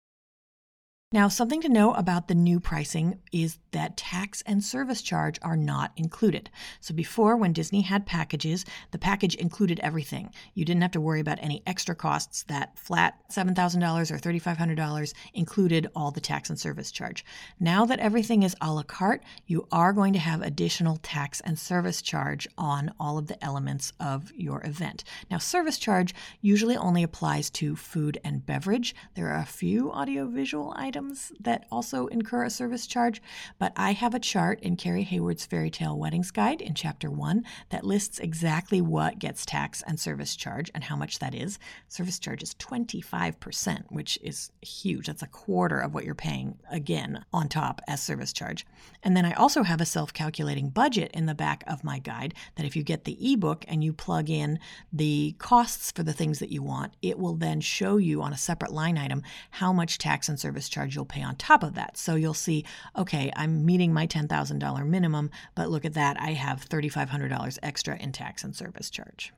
Now, 1.13 1.29
something 1.29 1.61
to 1.61 1.69
know 1.69 1.95
about 1.95 2.27
the 2.27 2.35
new 2.35 2.59
pricing 2.59 3.21
is 3.31 3.61
that 3.71 3.97
tax 3.97 4.43
and 4.45 4.63
service 4.63 5.01
charge 5.01 5.39
are 5.41 5.57
not 5.57 5.93
included. 5.97 6.51
So, 6.81 6.93
before, 6.93 7.37
when 7.37 7.53
Disney 7.53 7.83
had 7.83 8.07
packages, 8.07 8.65
the 8.91 8.99
package 8.99 9.37
included 9.37 9.79
everything. 9.85 10.33
You 10.55 10.65
didn't 10.65 10.83
have 10.83 10.91
to 10.91 11.01
worry 11.01 11.21
about 11.21 11.39
any 11.41 11.63
extra 11.65 11.95
costs. 11.95 12.43
That 12.49 12.77
flat 12.77 13.21
$7,000 13.31 14.11
or 14.11 14.19
$3,500 14.19 15.13
included 15.33 15.87
all 15.95 16.11
the 16.11 16.21
tax 16.21 16.51
and 16.51 16.59
service 16.59 16.91
charge. 16.91 17.25
Now 17.61 17.87
that 17.87 18.01
everything 18.01 18.43
is 18.43 18.57
a 18.61 18.73
la 18.73 18.83
carte, 18.83 19.23
you 19.47 19.69
are 19.71 19.93
going 19.93 20.13
to 20.15 20.19
have 20.19 20.43
additional 20.43 20.97
tax 20.97 21.41
and 21.43 21.57
service 21.57 22.03
charge 22.03 22.49
on 22.59 22.93
all 22.99 23.17
of 23.17 23.29
the 23.29 23.43
elements 23.45 23.93
of 24.01 24.33
your 24.35 24.61
event. 24.67 25.05
Now, 25.31 25.39
service 25.39 25.79
charge 25.79 26.17
usually 26.41 26.77
only 26.77 27.05
applies 27.05 27.49
to 27.51 27.77
food 27.77 28.19
and 28.25 28.45
beverage. 28.45 28.93
There 29.15 29.29
are 29.29 29.41
a 29.41 29.47
few 29.47 29.93
audiovisual 29.93 30.75
items 30.77 30.97
items 31.07 31.33
that 31.41 31.67
also 31.71 32.07
incur 32.09 32.45
a 32.45 32.51
service 32.51 32.87
charge, 32.87 33.23
but 33.59 33.73
I 33.77 33.93
have 33.93 34.15
a 34.15 34.19
chart 34.19 34.61
in 34.61 34.77
Carrie 34.77 35.05
Hayward's 35.05 35.47
Fairy 35.47 35.71
Tale 35.71 35.97
Weddings 35.97 36.31
Guide 36.31 36.61
in 36.61 36.75
Chapter 36.75 37.11
1 37.11 37.45
that 37.71 37.85
lists 37.85 38.19
exactly 38.19 38.81
what 38.81 39.19
gets 39.19 39.47
tax 39.47 39.83
and 39.87 40.01
service 40.01 40.35
charge 40.35 40.71
and 40.75 40.85
how 40.85 40.97
much 40.97 41.19
that 41.21 41.35
is. 41.35 41.59
Service 41.89 42.19
charge 42.19 42.43
is 42.43 42.55
25%, 42.55 43.85
which 43.91 44.19
is 44.23 44.51
huge. 44.63 45.07
That's 45.07 45.23
a 45.23 45.29
quarter 45.29 45.79
of 45.79 45.95
what 45.95 46.05
you're 46.05 46.15
paying 46.15 46.59
again 46.71 47.25
on 47.33 47.49
top 47.49 47.81
as 47.87 48.03
service 48.03 48.33
charge. 48.33 48.67
And 49.03 49.17
then 49.17 49.25
I 49.25 49.33
also 49.33 49.63
have 49.63 49.81
a 49.81 49.87
self 49.87 50.13
calculating 50.13 50.71
budget 50.71 51.11
in 51.15 51.27
the 51.27 51.35
back 51.35 51.63
of 51.67 51.85
my 51.85 51.99
guide 51.99 52.35
that 52.57 52.67
if 52.67 52.75
you 52.75 52.83
get 52.83 53.05
the 53.05 53.33
ebook 53.33 53.65
and 53.69 53.85
you 53.85 53.93
plug 53.93 54.29
in 54.29 54.59
the 54.93 55.37
costs 55.39 55.93
for 55.93 56.03
the 56.03 56.13
things 56.13 56.41
that 56.41 56.51
you 56.51 56.63
want, 56.63 56.95
it 57.03 57.19
will 57.19 57.35
then 57.35 57.61
show 57.61 57.97
you 57.97 58.23
on 58.23 58.33
a 58.33 58.39
separate 58.39 58.73
line 58.73 58.99
item 58.99 59.23
how 59.51 59.73
much 59.73 59.99
tax 59.99 60.29
and 60.29 60.41
service 60.41 60.69
charge 60.69 60.86
charge 60.87 60.95
you'll 60.95 61.05
pay 61.05 61.23
on 61.23 61.37
top 61.37 61.63
of 61.63 61.75
that. 61.75 61.97
So 61.97 62.15
you'll 62.15 62.35
see, 62.35 62.65
okay, 62.97 63.33
I'm 63.35 63.65
meeting 63.65 63.93
my 63.93 64.07
$10,000 64.07 64.87
minimum, 64.87 65.31
but 65.55 65.71
look 65.71 65.85
at 65.85 65.95
that, 65.95 66.17
I 66.21 66.33
have 66.33 66.69
$3,500 66.69 67.59
extra 67.63 67.97
in 67.97 68.13
tax 68.13 68.45
and 68.45 68.55
service 68.55 68.91
charge. 68.91 69.33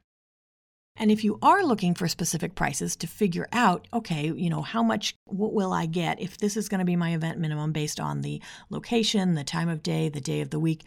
And 1.01 1.13
if 1.13 1.23
you 1.23 1.39
are 1.43 1.65
looking 1.65 1.95
for 1.95 2.09
specific 2.09 2.57
prices 2.57 2.97
to 2.97 3.07
figure 3.07 3.47
out, 3.53 3.87
okay, 3.93 4.33
you 4.33 4.51
know, 4.51 4.63
how 4.63 4.83
much 4.83 5.17
what 5.27 5.53
will 5.53 5.73
I 5.73 5.87
get 5.87 6.21
if 6.21 6.39
this 6.39 6.57
is 6.57 6.69
going 6.69 6.81
to 6.81 6.85
be 6.85 6.97
my 6.97 7.15
event 7.15 7.39
minimum 7.39 7.71
based 7.71 8.01
on 8.01 8.23
the 8.23 8.43
location, 8.69 9.35
the 9.35 9.45
time 9.45 9.69
of 9.69 9.85
day, 9.85 10.09
the 10.09 10.21
day 10.21 10.41
of 10.41 10.51
the 10.51 10.59
week, 10.59 10.83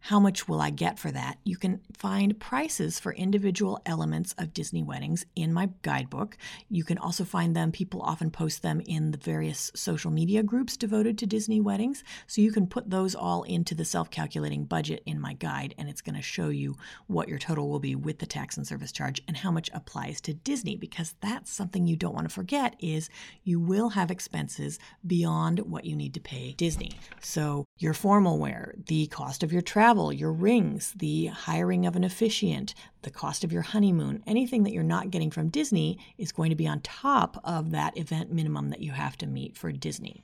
how 0.00 0.18
much 0.18 0.48
will 0.48 0.60
I 0.60 0.70
get 0.70 0.98
for 0.98 1.10
that? 1.10 1.38
You 1.44 1.56
can 1.56 1.80
find 1.96 2.38
prices 2.40 2.98
for 2.98 3.12
individual 3.12 3.80
elements 3.84 4.34
of 4.38 4.54
Disney 4.54 4.82
weddings 4.82 5.26
in 5.36 5.52
my 5.52 5.70
guidebook. 5.82 6.38
You 6.68 6.84
can 6.84 6.96
also 6.96 7.24
find 7.24 7.54
them, 7.54 7.70
people 7.70 8.00
often 8.00 8.30
post 8.30 8.62
them 8.62 8.80
in 8.86 9.10
the 9.10 9.18
various 9.18 9.70
social 9.74 10.10
media 10.10 10.42
groups 10.42 10.76
devoted 10.76 11.18
to 11.18 11.26
Disney 11.26 11.60
weddings. 11.60 12.02
So 12.26 12.40
you 12.40 12.50
can 12.50 12.66
put 12.66 12.88
those 12.88 13.14
all 13.14 13.42
into 13.42 13.74
the 13.74 13.84
self 13.84 14.10
calculating 14.10 14.64
budget 14.64 15.02
in 15.04 15.20
my 15.20 15.34
guide, 15.34 15.74
and 15.76 15.88
it's 15.88 16.00
going 16.00 16.16
to 16.16 16.22
show 16.22 16.48
you 16.48 16.76
what 17.06 17.28
your 17.28 17.38
total 17.38 17.68
will 17.68 17.78
be 17.78 17.94
with 17.94 18.18
the 18.18 18.26
tax 18.26 18.56
and 18.56 18.66
service 18.66 18.92
charge 18.92 19.20
and 19.28 19.36
how 19.36 19.50
much 19.50 19.68
applies 19.74 20.20
to 20.22 20.32
Disney, 20.32 20.76
because 20.76 21.14
that's 21.20 21.52
something 21.52 21.86
you 21.86 21.96
don't 21.96 22.14
want 22.14 22.28
to 22.28 22.34
forget 22.34 22.74
is 22.80 23.10
you 23.44 23.60
will 23.60 23.90
have 23.90 24.10
expenses 24.10 24.78
beyond 25.06 25.58
what 25.60 25.84
you 25.84 25.94
need 25.94 26.14
to 26.14 26.20
pay 26.20 26.52
Disney. 26.52 26.92
So 27.20 27.66
your 27.76 27.92
formal 27.92 28.38
wear, 28.38 28.74
the 28.86 29.06
cost 29.08 29.42
of 29.42 29.52
your 29.52 29.62
travel, 29.62 29.89
travel, 29.90 30.12
your 30.12 30.32
rings, 30.32 30.92
the 30.98 31.26
hiring 31.26 31.84
of 31.84 31.96
an 31.96 32.04
officiant, 32.04 32.74
the 33.02 33.10
cost 33.10 33.42
of 33.42 33.50
your 33.52 33.62
honeymoon, 33.62 34.22
anything 34.24 34.62
that 34.62 34.72
you're 34.72 34.84
not 34.84 35.10
getting 35.10 35.32
from 35.32 35.48
Disney 35.48 35.98
is 36.16 36.30
going 36.30 36.50
to 36.50 36.54
be 36.56 36.68
on 36.68 36.78
top 36.82 37.40
of 37.42 37.72
that 37.72 37.98
event 37.98 38.32
minimum 38.32 38.68
that 38.70 38.78
you 38.78 38.92
have 38.92 39.16
to 39.16 39.26
meet 39.26 39.56
for 39.56 39.72
Disney. 39.72 40.22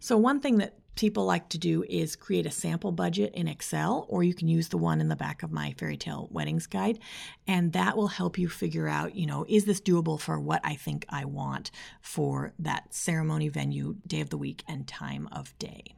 So, 0.00 0.16
one 0.16 0.40
thing 0.40 0.56
that 0.56 0.78
people 0.94 1.26
like 1.26 1.50
to 1.50 1.58
do 1.58 1.84
is 1.86 2.16
create 2.16 2.46
a 2.46 2.50
sample 2.50 2.92
budget 2.92 3.34
in 3.34 3.46
Excel, 3.46 4.06
or 4.08 4.24
you 4.24 4.32
can 4.32 4.48
use 4.48 4.70
the 4.70 4.78
one 4.78 5.02
in 5.02 5.08
the 5.08 5.16
back 5.16 5.42
of 5.42 5.52
my 5.52 5.74
fairy 5.76 5.98
tale 5.98 6.30
weddings 6.30 6.66
guide. 6.66 6.98
And 7.46 7.74
that 7.74 7.94
will 7.94 8.08
help 8.08 8.38
you 8.38 8.48
figure 8.48 8.88
out, 8.88 9.14
you 9.14 9.26
know, 9.26 9.44
is 9.50 9.66
this 9.66 9.82
doable 9.82 10.18
for 10.18 10.40
what 10.40 10.62
I 10.64 10.76
think 10.76 11.04
I 11.10 11.26
want 11.26 11.72
for 12.00 12.54
that 12.58 12.94
ceremony 12.94 13.50
venue, 13.50 13.96
day 14.06 14.22
of 14.22 14.30
the 14.30 14.38
week, 14.38 14.64
and 14.66 14.88
time 14.88 15.28
of 15.30 15.56
day. 15.58 15.94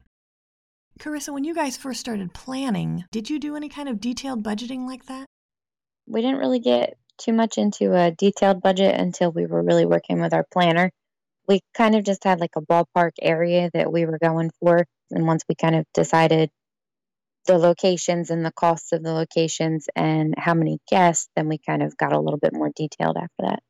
Carissa, 1.00 1.34
when 1.34 1.44
you 1.44 1.54
guys 1.54 1.76
first 1.76 2.00
started 2.00 2.32
planning, 2.32 3.04
did 3.10 3.28
you 3.28 3.40
do 3.40 3.56
any 3.56 3.68
kind 3.68 3.88
of 3.88 4.00
detailed 4.00 4.44
budgeting 4.44 4.86
like 4.86 5.06
that? 5.06 5.26
We 6.06 6.22
didn't 6.22 6.38
really 6.38 6.60
get 6.60 6.96
too 7.18 7.32
much 7.32 7.58
into 7.58 7.94
a 7.94 8.12
detailed 8.12 8.62
budget 8.62 8.94
until 8.98 9.32
we 9.32 9.46
were 9.46 9.62
really 9.62 9.86
working 9.86 10.20
with 10.20 10.32
our 10.32 10.46
planner. 10.52 10.90
We 11.48 11.60
kind 11.76 11.96
of 11.96 12.04
just 12.04 12.24
had 12.24 12.40
like 12.40 12.54
a 12.56 12.62
ballpark 12.62 13.12
area 13.20 13.70
that 13.74 13.92
we 13.92 14.06
were 14.06 14.18
going 14.18 14.50
for. 14.60 14.86
And 15.10 15.26
once 15.26 15.42
we 15.48 15.56
kind 15.56 15.74
of 15.74 15.84
decided 15.94 16.50
the 17.46 17.58
locations 17.58 18.30
and 18.30 18.44
the 18.44 18.52
costs 18.52 18.92
of 18.92 19.02
the 19.02 19.12
locations 19.12 19.88
and 19.94 20.34
how 20.38 20.54
many 20.54 20.78
guests, 20.88 21.28
then 21.36 21.48
we 21.48 21.58
kind 21.58 21.82
of 21.82 21.96
got 21.96 22.12
a 22.12 22.20
little 22.20 22.38
bit 22.38 22.54
more 22.54 22.70
detailed 22.74 23.16
after 23.16 23.40
that. 23.40 23.60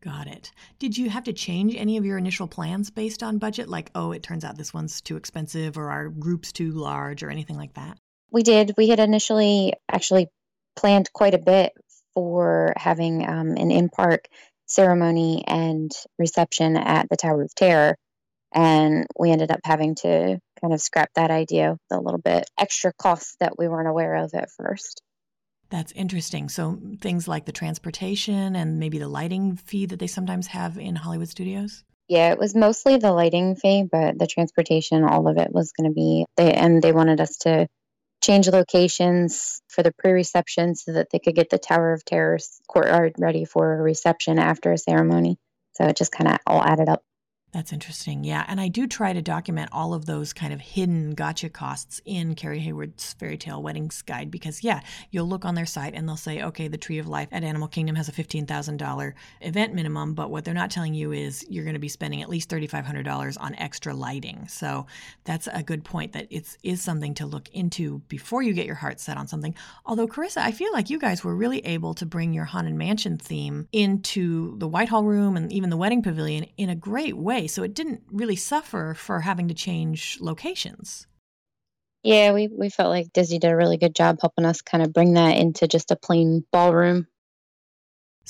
Got 0.00 0.28
it. 0.28 0.52
Did 0.78 0.96
you 0.96 1.10
have 1.10 1.24
to 1.24 1.32
change 1.32 1.74
any 1.74 1.96
of 1.96 2.04
your 2.04 2.18
initial 2.18 2.46
plans 2.46 2.90
based 2.90 3.22
on 3.22 3.38
budget? 3.38 3.68
Like, 3.68 3.90
oh, 3.94 4.12
it 4.12 4.22
turns 4.22 4.44
out 4.44 4.56
this 4.56 4.72
one's 4.72 5.00
too 5.00 5.16
expensive 5.16 5.76
or 5.76 5.90
our 5.90 6.08
group's 6.08 6.52
too 6.52 6.70
large 6.70 7.22
or 7.22 7.30
anything 7.30 7.56
like 7.56 7.74
that? 7.74 7.98
We 8.30 8.42
did. 8.42 8.74
We 8.76 8.88
had 8.88 9.00
initially 9.00 9.72
actually 9.90 10.28
planned 10.76 11.12
quite 11.12 11.34
a 11.34 11.38
bit 11.38 11.72
for 12.14 12.74
having 12.76 13.28
um, 13.28 13.56
an 13.56 13.72
in 13.72 13.88
park 13.88 14.28
ceremony 14.66 15.42
and 15.46 15.90
reception 16.18 16.76
at 16.76 17.08
the 17.08 17.16
Tower 17.16 17.42
of 17.42 17.54
Terror. 17.54 17.96
And 18.54 19.06
we 19.18 19.32
ended 19.32 19.50
up 19.50 19.60
having 19.64 19.96
to 19.96 20.38
kind 20.60 20.72
of 20.72 20.80
scrap 20.80 21.10
that 21.14 21.30
idea 21.30 21.72
with 21.72 21.98
a 21.98 22.00
little 22.00 22.20
bit 22.20 22.48
extra 22.58 22.92
costs 22.92 23.36
that 23.40 23.58
we 23.58 23.66
weren't 23.66 23.88
aware 23.88 24.14
of 24.14 24.32
at 24.34 24.50
first. 24.50 25.02
That's 25.70 25.92
interesting. 25.92 26.48
So 26.48 26.78
things 27.00 27.28
like 27.28 27.44
the 27.44 27.52
transportation 27.52 28.56
and 28.56 28.78
maybe 28.78 28.98
the 28.98 29.08
lighting 29.08 29.56
fee 29.56 29.86
that 29.86 29.98
they 29.98 30.06
sometimes 30.06 30.46
have 30.48 30.78
in 30.78 30.96
Hollywood 30.96 31.28
studios? 31.28 31.84
Yeah, 32.08 32.32
it 32.32 32.38
was 32.38 32.54
mostly 32.54 32.96
the 32.96 33.12
lighting 33.12 33.54
fee, 33.54 33.84
but 33.90 34.18
the 34.18 34.26
transportation, 34.26 35.04
all 35.04 35.28
of 35.28 35.36
it 35.36 35.52
was 35.52 35.72
going 35.72 35.90
to 35.90 35.94
be 35.94 36.24
they 36.36 36.54
and 36.54 36.82
they 36.82 36.92
wanted 36.92 37.20
us 37.20 37.36
to 37.38 37.68
change 38.24 38.48
locations 38.48 39.60
for 39.68 39.82
the 39.82 39.92
pre-reception 39.92 40.74
so 40.74 40.92
that 40.94 41.08
they 41.10 41.18
could 41.18 41.34
get 41.34 41.50
the 41.50 41.58
Tower 41.58 41.92
of 41.92 42.04
Terror's 42.04 42.60
courtyard 42.66 43.14
ready 43.18 43.44
for 43.44 43.74
a 43.74 43.82
reception 43.82 44.38
after 44.38 44.72
a 44.72 44.78
ceremony. 44.78 45.36
So 45.74 45.84
it 45.84 45.96
just 45.96 46.10
kind 46.12 46.28
of 46.28 46.38
all 46.46 46.62
added 46.62 46.88
up. 46.88 47.02
That's 47.58 47.72
interesting. 47.72 48.22
Yeah. 48.22 48.44
And 48.46 48.60
I 48.60 48.68
do 48.68 48.86
try 48.86 49.12
to 49.12 49.20
document 49.20 49.70
all 49.72 49.92
of 49.92 50.06
those 50.06 50.32
kind 50.32 50.52
of 50.52 50.60
hidden 50.60 51.16
gotcha 51.16 51.48
costs 51.48 52.00
in 52.04 52.36
Carrie 52.36 52.60
Hayward's 52.60 53.14
Fairy 53.14 53.36
Tale 53.36 53.60
Weddings 53.60 54.00
Guide 54.02 54.30
because, 54.30 54.62
yeah, 54.62 54.80
you'll 55.10 55.26
look 55.26 55.44
on 55.44 55.56
their 55.56 55.66
site 55.66 55.94
and 55.94 56.08
they'll 56.08 56.16
say, 56.16 56.40
okay, 56.40 56.68
the 56.68 56.78
Tree 56.78 57.00
of 57.00 57.08
Life 57.08 57.26
at 57.32 57.42
Animal 57.42 57.66
Kingdom 57.66 57.96
has 57.96 58.08
a 58.08 58.12
$15,000 58.12 59.12
event 59.40 59.74
minimum. 59.74 60.14
But 60.14 60.30
what 60.30 60.44
they're 60.44 60.54
not 60.54 60.70
telling 60.70 60.94
you 60.94 61.10
is 61.10 61.44
you're 61.50 61.64
going 61.64 61.74
to 61.74 61.80
be 61.80 61.88
spending 61.88 62.22
at 62.22 62.28
least 62.28 62.48
$3,500 62.48 63.36
on 63.40 63.56
extra 63.56 63.92
lighting. 63.92 64.46
So 64.46 64.86
that's 65.24 65.48
a 65.52 65.64
good 65.64 65.82
point 65.82 66.12
that 66.12 66.28
it 66.30 66.56
is 66.62 66.80
something 66.80 67.14
to 67.14 67.26
look 67.26 67.48
into 67.48 67.98
before 68.06 68.40
you 68.40 68.52
get 68.52 68.66
your 68.66 68.76
heart 68.76 69.00
set 69.00 69.16
on 69.16 69.26
something. 69.26 69.56
Although, 69.84 70.06
Carissa, 70.06 70.42
I 70.42 70.52
feel 70.52 70.72
like 70.72 70.90
you 70.90 71.00
guys 71.00 71.24
were 71.24 71.34
really 71.34 71.66
able 71.66 71.94
to 71.94 72.06
bring 72.06 72.32
your 72.32 72.44
Haunted 72.44 72.74
Mansion 72.74 73.18
theme 73.18 73.66
into 73.72 74.56
the 74.58 74.68
Whitehall 74.68 75.02
Room 75.02 75.36
and 75.36 75.52
even 75.52 75.70
the 75.70 75.76
Wedding 75.76 76.04
Pavilion 76.04 76.46
in 76.56 76.70
a 76.70 76.76
great 76.76 77.16
way 77.16 77.47
So 77.48 77.62
it 77.62 77.74
didn't 77.74 78.02
really 78.10 78.36
suffer 78.36 78.94
for 78.94 79.20
having 79.20 79.48
to 79.48 79.54
change 79.54 80.18
locations. 80.20 81.06
Yeah, 82.02 82.32
we, 82.32 82.48
we 82.48 82.70
felt 82.70 82.90
like 82.90 83.12
Disney 83.12 83.38
did 83.38 83.50
a 83.50 83.56
really 83.56 83.76
good 83.76 83.94
job 83.94 84.18
helping 84.20 84.44
us 84.44 84.62
kind 84.62 84.84
of 84.84 84.92
bring 84.92 85.14
that 85.14 85.36
into 85.36 85.66
just 85.66 85.90
a 85.90 85.96
plain 85.96 86.44
ballroom. 86.52 87.08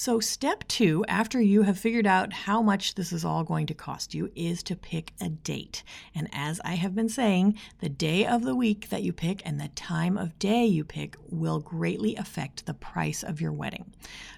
So, 0.01 0.21
step 0.21 0.63
two, 0.69 1.05
after 1.09 1.41
you 1.41 1.63
have 1.63 1.77
figured 1.77 2.07
out 2.07 2.33
how 2.33 2.63
much 2.63 2.95
this 2.95 3.13
is 3.13 3.25
all 3.25 3.43
going 3.43 3.67
to 3.67 3.75
cost 3.75 4.15
you, 4.15 4.31
is 4.37 4.63
to 4.63 4.77
pick 4.77 5.13
a 5.21 5.29
date. 5.29 5.83
And 6.15 6.29
as 6.33 6.61
I 6.65 6.77
have 6.77 6.95
been 6.95 7.09
saying, 7.09 7.59
the 7.81 7.89
day 7.89 8.25
of 8.25 8.45
the 8.45 8.55
week 8.55 8.91
that 8.91 9.03
you 9.03 9.13
pick 9.13 9.45
and 9.45 9.61
the 9.61 9.67
time 9.75 10.17
of 10.17 10.39
day 10.39 10.65
you 10.65 10.85
pick 10.85 11.17
will 11.29 11.59
greatly 11.59 12.15
affect 12.15 12.65
the 12.65 12.75
price 12.75 13.25
of 13.25 13.41
your 13.41 13.51
wedding. 13.51 13.93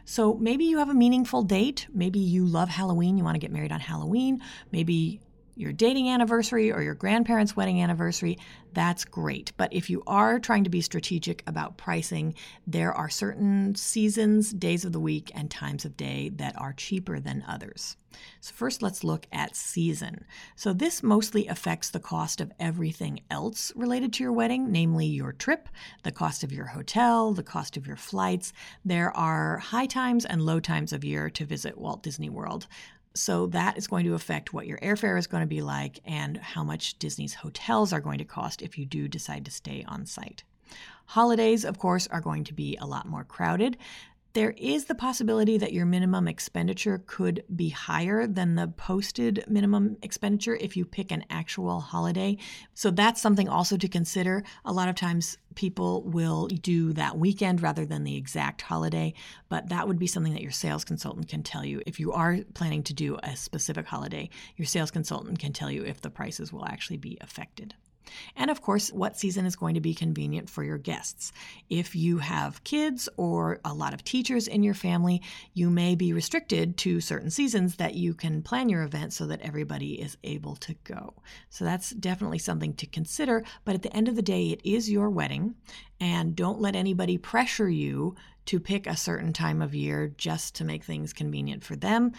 So, 0.06 0.32
maybe 0.36 0.64
you 0.64 0.78
have 0.78 0.88
a 0.88 0.94
meaningful 0.94 1.42
date. 1.42 1.88
Maybe 1.92 2.20
you 2.20 2.46
love 2.46 2.70
Halloween, 2.70 3.18
you 3.18 3.24
want 3.24 3.34
to 3.34 3.38
get 3.38 3.52
married 3.52 3.70
on 3.70 3.80
Halloween. 3.80 4.40
Maybe 4.72 5.20
your 5.60 5.72
dating 5.72 6.08
anniversary 6.08 6.72
or 6.72 6.82
your 6.82 6.94
grandparents' 6.94 7.54
wedding 7.54 7.82
anniversary, 7.82 8.38
that's 8.72 9.04
great. 9.04 9.52
But 9.56 9.72
if 9.72 9.90
you 9.90 10.02
are 10.06 10.38
trying 10.38 10.64
to 10.64 10.70
be 10.70 10.80
strategic 10.80 11.42
about 11.46 11.76
pricing, 11.76 12.34
there 12.66 12.92
are 12.92 13.08
certain 13.08 13.74
seasons, 13.74 14.52
days 14.52 14.84
of 14.84 14.92
the 14.92 15.00
week, 15.00 15.30
and 15.34 15.50
times 15.50 15.84
of 15.84 15.96
day 15.96 16.30
that 16.36 16.58
are 16.58 16.72
cheaper 16.72 17.20
than 17.20 17.44
others. 17.46 17.96
So, 18.40 18.52
first, 18.54 18.82
let's 18.82 19.04
look 19.04 19.26
at 19.32 19.54
season. 19.54 20.24
So, 20.56 20.72
this 20.72 21.02
mostly 21.02 21.46
affects 21.46 21.90
the 21.90 22.00
cost 22.00 22.40
of 22.40 22.52
everything 22.58 23.20
else 23.30 23.72
related 23.76 24.12
to 24.14 24.24
your 24.24 24.32
wedding, 24.32 24.72
namely 24.72 25.06
your 25.06 25.32
trip, 25.32 25.68
the 26.02 26.12
cost 26.12 26.42
of 26.42 26.52
your 26.52 26.66
hotel, 26.66 27.32
the 27.32 27.42
cost 27.42 27.76
of 27.76 27.86
your 27.86 27.96
flights. 27.96 28.52
There 28.84 29.16
are 29.16 29.58
high 29.58 29.86
times 29.86 30.24
and 30.24 30.42
low 30.42 30.60
times 30.60 30.92
of 30.92 31.04
year 31.04 31.30
to 31.30 31.44
visit 31.44 31.78
Walt 31.78 32.02
Disney 32.02 32.30
World. 32.30 32.66
So 33.14 33.46
that 33.48 33.76
is 33.76 33.88
going 33.88 34.04
to 34.04 34.14
affect 34.14 34.52
what 34.52 34.66
your 34.66 34.78
airfare 34.78 35.18
is 35.18 35.26
going 35.26 35.42
to 35.42 35.46
be 35.46 35.62
like 35.62 35.98
and 36.04 36.36
how 36.36 36.62
much 36.62 36.98
Disney's 36.98 37.34
hotels 37.34 37.92
are 37.92 38.00
going 38.00 38.18
to 38.18 38.24
cost 38.24 38.62
if 38.62 38.78
you 38.78 38.86
do 38.86 39.08
decide 39.08 39.44
to 39.44 39.50
stay 39.50 39.84
on 39.88 40.06
site. 40.06 40.44
Holidays, 41.06 41.64
of 41.64 41.78
course, 41.78 42.06
are 42.06 42.20
going 42.20 42.44
to 42.44 42.54
be 42.54 42.76
a 42.76 42.86
lot 42.86 43.08
more 43.08 43.24
crowded. 43.24 43.76
There 44.32 44.54
is 44.56 44.84
the 44.84 44.94
possibility 44.94 45.58
that 45.58 45.72
your 45.72 45.86
minimum 45.86 46.28
expenditure 46.28 47.02
could 47.04 47.42
be 47.56 47.70
higher 47.70 48.28
than 48.28 48.54
the 48.54 48.68
posted 48.68 49.42
minimum 49.48 49.96
expenditure 50.02 50.54
if 50.54 50.76
you 50.76 50.84
pick 50.84 51.10
an 51.10 51.24
actual 51.30 51.80
holiday. 51.80 52.36
So 52.74 52.92
that's 52.92 53.20
something 53.20 53.48
also 53.48 53.76
to 53.76 53.88
consider. 53.88 54.44
A 54.64 54.72
lot 54.72 54.88
of 54.88 54.94
times 54.94 55.36
people 55.56 56.04
will 56.04 56.46
do 56.46 56.92
that 56.92 57.18
weekend 57.18 57.60
rather 57.60 57.84
than 57.84 58.04
the 58.04 58.16
exact 58.16 58.62
holiday, 58.62 59.14
but 59.48 59.68
that 59.70 59.88
would 59.88 59.98
be 59.98 60.06
something 60.06 60.34
that 60.34 60.42
your 60.42 60.52
sales 60.52 60.84
consultant 60.84 61.26
can 61.26 61.42
tell 61.42 61.64
you. 61.64 61.82
If 61.84 61.98
you 61.98 62.12
are 62.12 62.38
planning 62.54 62.84
to 62.84 62.94
do 62.94 63.18
a 63.24 63.34
specific 63.34 63.86
holiday, 63.86 64.30
your 64.56 64.66
sales 64.66 64.92
consultant 64.92 65.40
can 65.40 65.52
tell 65.52 65.72
you 65.72 65.82
if 65.82 66.02
the 66.02 66.10
prices 66.10 66.52
will 66.52 66.66
actually 66.66 66.98
be 66.98 67.18
affected. 67.20 67.74
And 68.36 68.50
of 68.50 68.60
course, 68.60 68.90
what 68.92 69.16
season 69.16 69.46
is 69.46 69.56
going 69.56 69.74
to 69.74 69.80
be 69.80 69.94
convenient 69.94 70.50
for 70.50 70.64
your 70.64 70.78
guests. 70.78 71.32
If 71.68 71.94
you 71.94 72.18
have 72.18 72.64
kids 72.64 73.08
or 73.16 73.60
a 73.64 73.74
lot 73.74 73.94
of 73.94 74.04
teachers 74.04 74.48
in 74.48 74.62
your 74.62 74.74
family, 74.74 75.22
you 75.54 75.70
may 75.70 75.94
be 75.94 76.12
restricted 76.12 76.76
to 76.78 77.00
certain 77.00 77.30
seasons 77.30 77.76
that 77.76 77.94
you 77.94 78.14
can 78.14 78.42
plan 78.42 78.68
your 78.68 78.82
event 78.82 79.12
so 79.12 79.26
that 79.26 79.42
everybody 79.42 80.00
is 80.00 80.16
able 80.24 80.56
to 80.56 80.74
go. 80.84 81.14
So 81.48 81.64
that's 81.64 81.90
definitely 81.90 82.38
something 82.38 82.74
to 82.74 82.86
consider. 82.86 83.44
But 83.64 83.74
at 83.74 83.82
the 83.82 83.94
end 83.96 84.08
of 84.08 84.16
the 84.16 84.22
day, 84.22 84.48
it 84.48 84.60
is 84.64 84.90
your 84.90 85.10
wedding, 85.10 85.54
and 86.00 86.34
don't 86.34 86.60
let 86.60 86.74
anybody 86.76 87.18
pressure 87.18 87.68
you 87.68 88.16
to 88.46 88.58
pick 88.58 88.86
a 88.86 88.96
certain 88.96 89.32
time 89.32 89.62
of 89.62 89.74
year 89.74 90.12
just 90.16 90.56
to 90.56 90.64
make 90.64 90.82
things 90.82 91.12
convenient 91.12 91.62
for 91.62 91.76
them. 91.76 92.12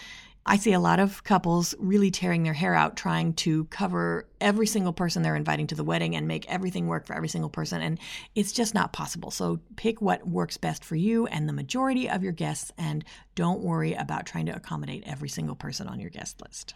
I 0.46 0.58
see 0.58 0.74
a 0.74 0.80
lot 0.80 1.00
of 1.00 1.24
couples 1.24 1.76
really 1.78 2.10
tearing 2.10 2.44
their 2.44 2.54
hair 2.54 2.74
out 2.74 2.98
trying 2.98 3.34
to 3.36 3.66
cover 3.66 4.28
every 4.40 4.66
single 4.66 4.92
person 4.92 5.22
they're 5.22 5.36
inviting 5.36 5.68
to 5.68 5.76
the 5.76 5.84
wedding 5.84 6.16
and 6.16 6.28
make 6.28 6.50
everything 6.50 6.88
work 6.88 7.06
for 7.06 7.16
every 7.16 7.30
single 7.30 7.50
person. 7.50 7.82
And 7.82 8.00
it's 8.34 8.52
just 8.52 8.74
not 8.74 8.92
possible. 8.92 9.30
So 9.30 9.60
pick 9.76 10.02
what 10.02 10.28
works 10.28 10.58
best 10.58 10.84
for 10.84 10.96
you 10.96 11.28
and 11.28 11.48
the 11.48 11.54
majority 11.54 12.10
of 12.10 12.24
your 12.24 12.34
guests, 12.34 12.72
and 12.78 13.06
don't 13.36 13.62
worry 13.62 13.94
about 13.94 14.26
trying 14.26 14.48
to 14.48 14.56
accommodate 14.56 15.04
every 15.06 15.30
single 15.30 15.56
person 15.56 15.88
on 15.88 16.00
your 16.00 16.10
guest 16.10 16.42
list. 16.42 16.74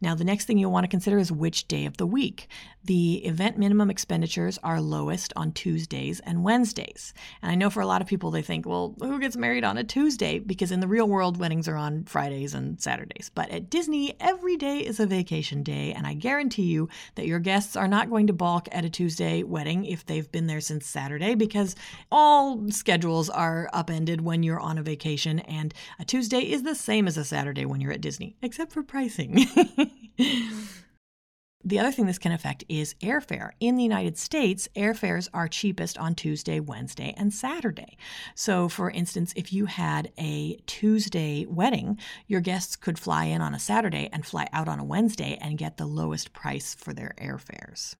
Now, 0.00 0.14
the 0.14 0.24
next 0.24 0.46
thing 0.46 0.56
you'll 0.56 0.72
want 0.72 0.84
to 0.84 0.88
consider 0.88 1.18
is 1.18 1.30
which 1.30 1.68
day 1.68 1.84
of 1.84 1.98
the 1.98 2.06
week. 2.06 2.48
The 2.82 3.26
event 3.26 3.58
minimum 3.58 3.90
expenditures 3.90 4.58
are 4.64 4.80
lowest 4.80 5.34
on 5.36 5.52
Tuesdays 5.52 6.20
and 6.20 6.42
Wednesdays. 6.42 7.12
And 7.42 7.52
I 7.52 7.54
know 7.54 7.68
for 7.68 7.82
a 7.82 7.86
lot 7.86 8.00
of 8.00 8.08
people, 8.08 8.30
they 8.30 8.40
think, 8.40 8.64
well, 8.64 8.94
who 8.98 9.20
gets 9.20 9.36
married 9.36 9.64
on 9.64 9.76
a 9.76 9.84
Tuesday? 9.84 10.38
Because 10.38 10.72
in 10.72 10.80
the 10.80 10.88
real 10.88 11.06
world, 11.06 11.36
weddings 11.36 11.68
are 11.68 11.76
on 11.76 12.04
Fridays 12.04 12.54
and 12.54 12.80
Saturdays. 12.80 13.30
But 13.34 13.50
at 13.50 13.68
Disney, 13.68 14.16
every 14.18 14.56
day 14.56 14.78
is 14.78 14.98
a 14.98 15.06
vacation 15.06 15.62
day. 15.62 15.92
And 15.92 16.06
I 16.06 16.14
guarantee 16.14 16.62
you 16.62 16.88
that 17.16 17.26
your 17.26 17.38
guests 17.38 17.76
are 17.76 17.88
not 17.88 18.08
going 18.08 18.26
to 18.28 18.32
balk 18.32 18.68
at 18.72 18.86
a 18.86 18.90
Tuesday 18.90 19.42
wedding 19.42 19.84
if 19.84 20.06
they've 20.06 20.30
been 20.32 20.46
there 20.46 20.62
since 20.62 20.86
Saturday, 20.86 21.34
because 21.34 21.76
all 22.10 22.70
schedules 22.70 23.28
are 23.28 23.68
upended 23.74 24.22
when 24.22 24.42
you're 24.42 24.60
on 24.60 24.78
a 24.78 24.82
vacation. 24.82 25.40
And 25.40 25.74
a 25.98 26.06
Tuesday 26.06 26.40
is 26.40 26.62
the 26.62 26.74
same 26.74 27.06
as 27.06 27.18
a 27.18 27.24
Saturday 27.24 27.66
when 27.66 27.82
you're 27.82 27.92
at 27.92 28.00
Disney, 28.00 28.36
except 28.40 28.72
for 28.72 28.82
pricing. 28.82 29.46
The 31.62 31.78
other 31.78 31.92
thing 31.92 32.06
this 32.06 32.18
can 32.18 32.32
affect 32.32 32.64
is 32.70 32.94
airfare. 33.02 33.50
In 33.60 33.76
the 33.76 33.82
United 33.82 34.16
States, 34.16 34.66
airfares 34.74 35.28
are 35.34 35.46
cheapest 35.46 35.98
on 35.98 36.14
Tuesday, 36.14 36.58
Wednesday, 36.58 37.12
and 37.18 37.34
Saturday. 37.34 37.98
So, 38.34 38.70
for 38.70 38.90
instance, 38.90 39.34
if 39.36 39.52
you 39.52 39.66
had 39.66 40.10
a 40.18 40.56
Tuesday 40.66 41.44
wedding, 41.46 41.98
your 42.26 42.40
guests 42.40 42.76
could 42.76 42.98
fly 42.98 43.26
in 43.26 43.42
on 43.42 43.54
a 43.54 43.58
Saturday 43.58 44.08
and 44.10 44.24
fly 44.24 44.48
out 44.54 44.68
on 44.68 44.80
a 44.80 44.84
Wednesday 44.84 45.38
and 45.40 45.58
get 45.58 45.76
the 45.76 45.86
lowest 45.86 46.32
price 46.32 46.74
for 46.74 46.94
their 46.94 47.14
airfares. 47.20 47.94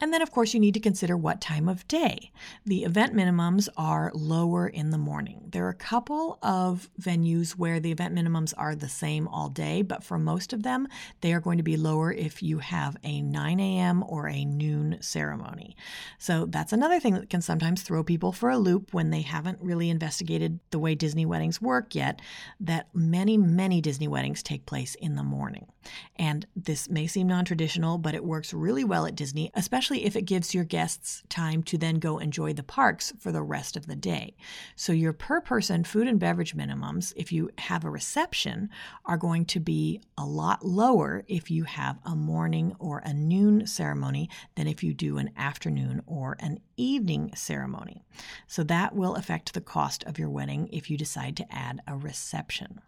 And 0.00 0.12
then, 0.12 0.22
of 0.22 0.32
course, 0.32 0.52
you 0.52 0.58
need 0.60 0.74
to 0.74 0.80
consider 0.80 1.16
what 1.16 1.40
time 1.40 1.68
of 1.68 1.86
day. 1.86 2.32
The 2.66 2.82
event 2.82 3.14
minimums 3.14 3.68
are 3.76 4.10
lower 4.12 4.66
in 4.66 4.90
the 4.90 4.98
morning. 4.98 5.48
There 5.52 5.64
are 5.66 5.70
a 5.70 5.74
couple 5.74 6.36
of 6.42 6.90
venues 7.00 7.52
where 7.52 7.78
the 7.78 7.92
event 7.92 8.12
minimums 8.12 8.52
are 8.58 8.74
the 8.74 8.88
same 8.88 9.28
all 9.28 9.48
day, 9.48 9.82
but 9.82 10.02
for 10.02 10.18
most 10.18 10.52
of 10.52 10.64
them, 10.64 10.88
they 11.20 11.32
are 11.32 11.38
going 11.38 11.58
to 11.58 11.62
be 11.62 11.76
lower 11.76 12.12
if 12.12 12.42
you 12.42 12.58
have 12.58 12.96
a 13.04 13.22
9 13.22 13.60
a.m. 13.60 14.04
or 14.08 14.28
a 14.28 14.44
noon 14.44 14.98
ceremony. 15.00 15.76
So 16.18 16.46
that's 16.46 16.72
another 16.72 16.98
thing 16.98 17.14
that 17.14 17.30
can 17.30 17.40
sometimes 17.40 17.82
throw 17.82 18.02
people 18.02 18.32
for 18.32 18.50
a 18.50 18.58
loop 18.58 18.92
when 18.92 19.10
they 19.10 19.22
haven't 19.22 19.62
really 19.62 19.90
investigated 19.90 20.58
the 20.70 20.80
way 20.80 20.96
Disney 20.96 21.24
weddings 21.24 21.62
work 21.62 21.94
yet, 21.94 22.20
that 22.58 22.88
many, 22.92 23.38
many 23.38 23.80
Disney 23.80 24.08
weddings 24.08 24.42
take 24.42 24.66
place 24.66 24.96
in 24.96 25.14
the 25.14 25.22
morning. 25.22 25.68
And 26.16 26.46
this 26.56 26.88
may 26.90 27.06
seem 27.06 27.28
non 27.28 27.44
traditional, 27.44 27.98
but 27.98 28.14
it 28.14 28.24
works 28.24 28.52
really 28.52 28.84
well 28.84 29.06
at 29.06 29.14
Disney, 29.14 29.50
especially 29.54 29.83
especially 29.84 30.06
if 30.06 30.16
it 30.16 30.22
gives 30.22 30.54
your 30.54 30.64
guests 30.64 31.22
time 31.28 31.62
to 31.62 31.76
then 31.76 31.96
go 31.96 32.16
enjoy 32.16 32.54
the 32.54 32.62
parks 32.62 33.12
for 33.18 33.30
the 33.30 33.42
rest 33.42 33.76
of 33.76 33.86
the 33.86 33.94
day. 33.94 34.34
So, 34.76 34.94
your 34.94 35.12
per 35.12 35.42
person 35.42 35.84
food 35.84 36.08
and 36.08 36.18
beverage 36.18 36.56
minimums, 36.56 37.12
if 37.16 37.30
you 37.30 37.50
have 37.58 37.84
a 37.84 37.90
reception, 37.90 38.70
are 39.04 39.18
going 39.18 39.44
to 39.44 39.60
be 39.60 40.00
a 40.16 40.24
lot 40.24 40.64
lower 40.64 41.22
if 41.28 41.50
you 41.50 41.64
have 41.64 41.98
a 42.06 42.16
morning 42.16 42.74
or 42.78 43.00
a 43.00 43.12
noon 43.12 43.66
ceremony 43.66 44.30
than 44.54 44.68
if 44.68 44.82
you 44.82 44.94
do 44.94 45.18
an 45.18 45.28
afternoon 45.36 46.00
or 46.06 46.38
an 46.40 46.60
evening 46.78 47.32
ceremony. 47.34 48.02
So, 48.46 48.62
that 48.64 48.94
will 48.94 49.16
affect 49.16 49.52
the 49.52 49.60
cost 49.60 50.02
of 50.04 50.18
your 50.18 50.30
wedding 50.30 50.70
if 50.72 50.88
you 50.88 50.96
decide 50.96 51.36
to 51.36 51.54
add 51.54 51.82
a 51.86 51.94
reception. 51.94 52.80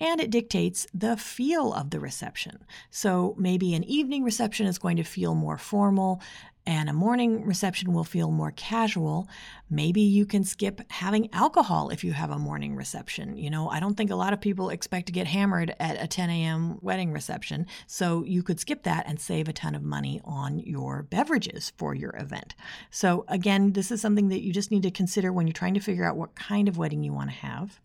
And 0.00 0.20
it 0.20 0.30
dictates 0.30 0.86
the 0.92 1.16
feel 1.16 1.72
of 1.72 1.90
the 1.90 2.00
reception. 2.00 2.64
So 2.90 3.34
maybe 3.38 3.74
an 3.74 3.84
evening 3.84 4.24
reception 4.24 4.66
is 4.66 4.78
going 4.78 4.96
to 4.96 5.04
feel 5.04 5.34
more 5.34 5.58
formal 5.58 6.20
and 6.66 6.90
a 6.90 6.92
morning 6.92 7.44
reception 7.44 7.92
will 7.92 8.04
feel 8.04 8.30
more 8.30 8.50
casual. 8.50 9.28
Maybe 9.70 10.00
you 10.00 10.26
can 10.26 10.42
skip 10.42 10.80
having 10.90 11.32
alcohol 11.32 11.90
if 11.90 12.02
you 12.02 12.12
have 12.12 12.30
a 12.30 12.38
morning 12.38 12.74
reception. 12.74 13.36
You 13.36 13.50
know, 13.50 13.68
I 13.68 13.78
don't 13.78 13.94
think 13.94 14.10
a 14.10 14.16
lot 14.16 14.32
of 14.32 14.40
people 14.40 14.70
expect 14.70 15.06
to 15.06 15.12
get 15.12 15.28
hammered 15.28 15.74
at 15.78 16.02
a 16.02 16.08
10 16.08 16.28
a.m. 16.28 16.78
wedding 16.82 17.12
reception, 17.12 17.66
so 17.86 18.24
you 18.24 18.42
could 18.42 18.58
skip 18.58 18.82
that 18.82 19.06
and 19.06 19.20
save 19.20 19.48
a 19.48 19.52
ton 19.52 19.76
of 19.76 19.82
money 19.82 20.20
on 20.24 20.58
your 20.58 21.04
beverages 21.04 21.72
for 21.76 21.94
your 21.94 22.16
event. 22.16 22.56
So, 22.90 23.24
again, 23.28 23.72
this 23.72 23.92
is 23.92 24.00
something 24.00 24.28
that 24.28 24.42
you 24.42 24.52
just 24.52 24.72
need 24.72 24.82
to 24.82 24.90
consider 24.90 25.32
when 25.32 25.46
you're 25.46 25.54
trying 25.54 25.74
to 25.74 25.80
figure 25.80 26.04
out 26.04 26.16
what 26.16 26.34
kind 26.34 26.68
of 26.68 26.78
wedding 26.78 27.04
you 27.04 27.12
want 27.12 27.30
to 27.30 27.36
have. 27.36 27.80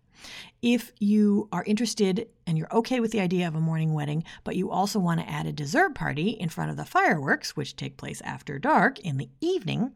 If 0.62 0.92
you 1.00 1.50
are 1.52 1.64
interested 1.64 2.28
and 2.46 2.56
you're 2.56 2.72
okay 2.72 3.00
with 3.00 3.12
the 3.12 3.20
idea 3.20 3.48
of 3.48 3.56
a 3.56 3.60
morning 3.60 3.94
wedding, 3.94 4.24
but 4.44 4.56
you 4.56 4.70
also 4.70 5.00
want 5.00 5.20
to 5.20 5.30
add 5.30 5.48
a 5.48 5.52
dessert 5.52 5.96
party 5.96 6.30
in 6.30 6.50
front 6.50 6.70
of 6.70 6.78
the 6.78 6.86
fireworks, 6.86 7.56
which 7.56 7.76
take 7.76 7.98
place 7.98 8.22
after 8.22 8.60
dark 8.60 9.00
in 9.00 9.18
the 9.18 9.30
evening, 9.40 9.94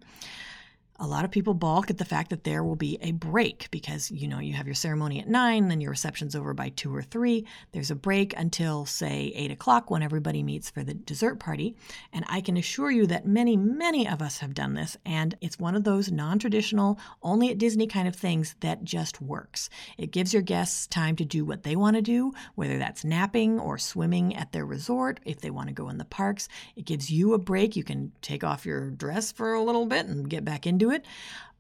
a 1.00 1.08
lot 1.08 1.26
of 1.26 1.32
people 1.32 1.54
balk 1.54 1.90
at 1.90 1.98
the 1.98 2.06
fact 2.06 2.30
that 2.30 2.44
there 2.44 2.64
will 2.64 2.76
be 2.76 2.98
a 3.02 3.12
break 3.12 3.68
because 3.72 4.10
you 4.12 4.28
know 4.28 4.40
you 4.40 4.54
have 4.54 4.68
your 4.68 4.76
ceremony 4.76 5.20
at 5.20 5.28
nine 5.28 5.68
then 5.68 5.82
your 5.82 5.92
reception's 5.92 6.36
over 6.36 6.54
by 6.54 6.70
two 6.70 6.96
or 6.96 7.02
three. 7.02 7.46
There's 7.72 7.92
a 7.92 7.96
break 7.96 8.38
until 8.38 8.86
say 8.86 9.32
eight 9.36 9.52
o'clock 9.52 9.90
when 9.90 10.04
everybody 10.04 10.44
meets 10.44 10.70
for 10.70 10.84
the 10.84 10.94
dessert 10.94 11.40
party. 11.40 11.76
And 12.14 12.26
i 12.30 12.42
can 12.42 12.58
assure 12.58 12.92
you 12.92 13.08
that 13.08 13.26
many 13.26 13.58
many 13.58 14.08
of 14.08 14.22
us 14.22 14.40
have 14.40 14.54
done 14.54 14.74
this 14.74 14.98
and 15.06 15.36
it's 15.42 15.60
one 15.60 15.76
of 15.76 15.84
those 15.84 16.12
non-traditional 16.12 17.00
only 17.22 17.50
at 17.50 17.58
disney 17.58 17.88
kind 17.88 18.08
of 18.08 18.16
things 18.16 18.56
that 18.62 18.84
just 18.84 19.22
works. 19.22 19.70
It 19.98 20.12
gives 20.12 20.34
your 20.34 20.44
guests 20.44 20.88
time 20.88 21.16
to 21.18 21.26
do 21.26 21.44
what 21.46 21.64
they 21.64 21.76
want 21.76 21.96
to 21.96 22.02
do 22.02 22.34
whether 22.56 22.78
that's 22.78 23.04
napping 23.04 23.60
or 23.60 23.78
swimming 23.78 24.36
at 24.36 24.52
their 24.52 24.66
resort 24.66 25.20
if 25.26 25.42
they 25.42 25.50
want 25.50 25.68
to 25.68 25.74
go 25.74 25.90
in 25.90 25.98
the 25.98 26.06
parks. 26.06 26.48
It 26.76 26.86
gives 26.86 27.10
you 27.10 27.34
a 27.34 27.38
break. 27.38 27.76
You 27.76 27.84
can 27.84 28.12
take 28.22 28.44
off 28.44 28.66
your 28.66 28.90
dress 28.92 29.32
for 29.32 29.54
a 29.54 29.62
little 29.62 29.86
bit 29.86 30.06
and 30.06 30.30
get 30.30 30.46
back 30.46 30.66
into 30.68 30.85
it. 30.92 31.06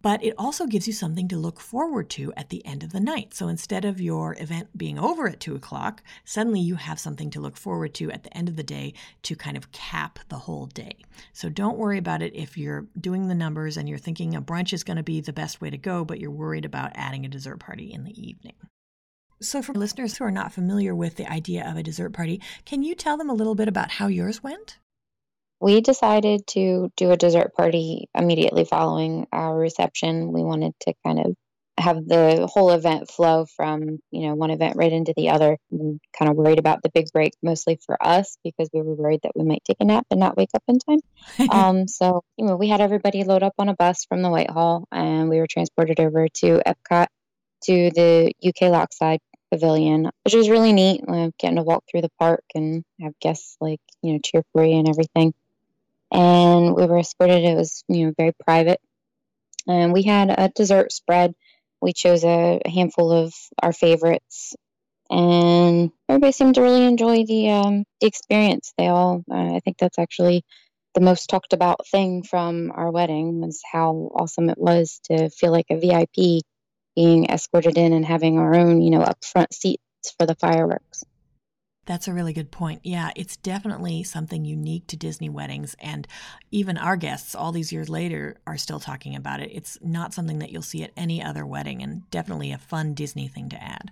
But 0.06 0.24
it 0.24 0.36
also 0.38 0.68
gives 0.68 0.86
you 0.86 0.94
something 0.94 1.28
to 1.30 1.36
look 1.36 1.60
forward 1.60 2.12
to 2.12 2.32
at 2.38 2.50
the 2.50 2.64
end 2.64 2.84
of 2.84 2.92
the 2.92 3.00
night. 3.00 3.34
So 3.34 3.48
instead 3.48 3.86
of 3.86 4.00
your 4.00 4.36
event 4.40 4.78
being 4.78 5.00
over 5.00 5.28
at 5.28 5.40
two 5.40 5.56
o'clock, 5.56 6.04
suddenly 6.24 6.60
you 6.60 6.76
have 6.76 7.00
something 7.00 7.32
to 7.32 7.40
look 7.40 7.58
forward 7.58 7.96
to 7.96 8.12
at 8.12 8.22
the 8.22 8.38
end 8.38 8.48
of 8.48 8.56
the 8.56 8.62
day 8.62 8.94
to 9.24 9.36
kind 9.36 9.58
of 9.58 9.72
cap 9.72 10.20
the 10.30 10.38
whole 10.38 10.68
day. 10.68 10.98
So 11.34 11.50
don't 11.50 11.80
worry 11.80 11.98
about 11.98 12.22
it 12.22 12.36
if 12.36 12.56
you're 12.56 12.86
doing 13.02 13.28
the 13.28 13.34
numbers 13.34 13.78
and 13.78 13.90
you're 13.90 13.98
thinking 13.98 14.36
a 14.36 14.44
brunch 14.44 14.74
is 14.74 14.84
going 14.84 14.98
to 14.98 15.04
be 15.04 15.22
the 15.22 15.34
best 15.34 15.60
way 15.60 15.72
to 15.72 15.78
go, 15.78 16.06
but 16.06 16.20
you're 16.20 16.30
worried 16.30 16.66
about 16.66 16.92
adding 16.94 17.26
a 17.26 17.30
dessert 17.30 17.60
party 17.60 17.92
in 17.92 18.04
the 18.04 18.14
evening. 18.22 18.54
So, 19.42 19.64
for 19.64 19.74
listeners 19.74 20.18
who 20.18 20.24
are 20.24 20.32
not 20.32 20.54
familiar 20.54 20.94
with 20.94 21.16
the 21.16 21.30
idea 21.30 21.68
of 21.68 21.78
a 21.78 21.84
dessert 21.84 22.14
party, 22.14 22.42
can 22.64 22.84
you 22.84 22.94
tell 22.94 23.18
them 23.18 23.30
a 23.30 23.34
little 23.34 23.56
bit 23.56 23.68
about 23.68 23.92
how 23.92 24.06
yours 24.06 24.44
went? 24.44 24.78
We 25.66 25.82
decided 25.82 26.46
to 26.50 26.92
do 26.96 27.10
a 27.10 27.18
dessert 27.18 27.56
party 27.56 28.08
immediately 28.14 28.66
following 28.66 29.26
our 29.32 29.58
reception. 29.58 30.32
We 30.32 30.44
wanted 30.44 30.74
to 30.82 30.94
kind 31.04 31.18
of 31.18 31.36
have 31.80 32.08
the 32.08 32.48
whole 32.48 32.70
event 32.70 33.10
flow 33.10 33.48
from 33.48 33.98
you 34.12 34.28
know 34.28 34.36
one 34.36 34.52
event 34.52 34.76
right 34.76 34.94
into 34.94 35.16
the 35.18 35.30
other 35.30 35.58
and 35.72 36.00
kind 36.16 36.30
of 36.30 36.38
worried 36.38 36.60
about 36.60 36.84
the 36.84 36.92
big 36.94 37.08
break 37.12 37.34
mostly 37.42 37.80
for 37.84 37.98
us 38.00 38.38
because 38.44 38.70
we 38.76 38.84
were 38.84 38.94
worried 38.94 39.22
that 39.24 39.32
we 39.36 39.44
might 39.44 39.64
take 39.66 39.78
a 39.80 39.86
nap 39.86 40.06
and 40.12 40.20
not 40.20 40.38
wake 40.38 40.52
up 40.54 40.62
in 40.68 40.78
time 40.78 41.00
um, 41.52 41.88
so 41.88 42.22
you 42.38 42.46
know 42.46 42.56
we 42.56 42.70
had 42.70 42.80
everybody 42.80 43.24
load 43.24 43.42
up 43.42 43.56
on 43.58 43.68
a 43.68 43.74
bus 43.74 44.06
from 44.06 44.22
the 44.22 44.30
whitehall 44.30 44.88
and 44.92 45.30
we 45.30 45.40
were 45.40 45.48
transported 45.48 46.00
over 46.00 46.28
to 46.28 46.62
epcot 46.68 47.08
to 47.64 47.90
the 47.96 48.32
uk 48.48 48.62
lakeside 48.62 49.20
pavilion 49.52 50.10
which 50.24 50.36
was 50.36 50.48
really 50.48 50.74
neat 50.74 51.02
uh, 51.08 51.32
getting 51.40 51.58
to 51.58 51.64
walk 51.64 51.84
through 51.90 52.02
the 52.02 52.12
park 52.20 52.44
and 52.54 52.84
have 53.02 53.14
guests 53.20 53.58
like 53.60 53.82
you 54.04 54.14
know 54.14 54.20
cheer 54.24 54.44
for 54.54 54.64
you 54.64 54.78
and 54.78 54.88
everything 54.88 55.34
and 56.16 56.76
we 56.76 56.86
were 56.86 57.00
escorted. 57.00 57.44
It 57.44 57.56
was 57.56 57.84
you 57.88 58.08
know 58.08 58.14
very 58.18 58.32
private, 58.46 58.80
and 59.68 59.92
we 59.92 60.04
had 60.04 60.30
a 60.30 60.50
dessert 60.50 60.92
spread. 60.92 61.34
We 61.82 61.94
chose 61.94 62.24
a, 62.24 62.62
a 62.64 62.70
handful 62.70 63.12
of 63.12 63.34
our 63.62 63.74
favorites, 63.74 64.56
and 65.10 65.92
everybody 66.08 66.32
seemed 66.32 66.56
to 66.56 66.62
really 66.62 66.86
enjoy 66.86 67.26
the 67.26 67.50
um, 67.50 67.84
the 68.00 68.08
experience. 68.08 68.74
They 68.78 68.88
all, 68.88 69.24
uh, 69.30 69.56
I 69.56 69.60
think 69.64 69.78
that's 69.78 70.00
actually 70.00 70.44
the 70.96 71.02
most 71.02 71.30
talked 71.30 71.52
about 71.52 71.86
thing 71.88 72.24
from 72.24 72.72
our 72.74 72.90
wedding 72.90 73.42
was 73.42 73.62
how 73.70 74.10
awesome 74.16 74.50
it 74.50 74.58
was 74.58 75.02
to 75.12 75.30
feel 75.30 75.52
like 75.52 75.68
a 75.70 75.78
VIP 75.78 76.44
being 76.96 77.26
escorted 77.26 77.78
in 77.78 77.92
and 77.92 78.06
having 78.06 78.40
our 78.40 78.56
own, 78.56 78.82
you 78.82 78.90
know, 78.90 79.02
upfront 79.02 79.54
seats 79.54 79.82
for 80.18 80.26
the 80.26 80.36
fireworks. 80.36 80.85
That's 81.86 82.08
a 82.08 82.14
really 82.14 82.34
good 82.34 82.52
point. 82.52 82.82
Yeah, 82.84 83.12
it's 83.16 83.38
definitely 83.38 84.04
something 84.04 84.44
unique 84.44 84.88
to 84.88 84.98
Disney 84.98 85.30
weddings. 85.30 85.76
And 85.80 86.08
even 86.52 86.78
our 86.78 86.98
guests, 86.98 87.36
all 87.36 87.52
these 87.52 87.72
years 87.72 87.90
later, 87.90 88.38
are 88.48 88.58
still 88.58 88.80
talking 88.80 89.16
about 89.16 89.40
it. 89.40 89.52
It's 89.54 89.78
not 89.82 90.14
something 90.14 90.40
that 90.40 90.52
you'll 90.52 90.64
see 90.64 90.84
at 90.84 90.92
any 90.98 91.22
other 91.22 91.46
wedding, 91.46 91.84
and 91.84 92.10
definitely 92.10 92.52
a 92.52 92.58
fun 92.58 92.94
Disney 92.96 93.28
thing 93.28 93.50
to 93.50 93.64
add. 93.64 93.92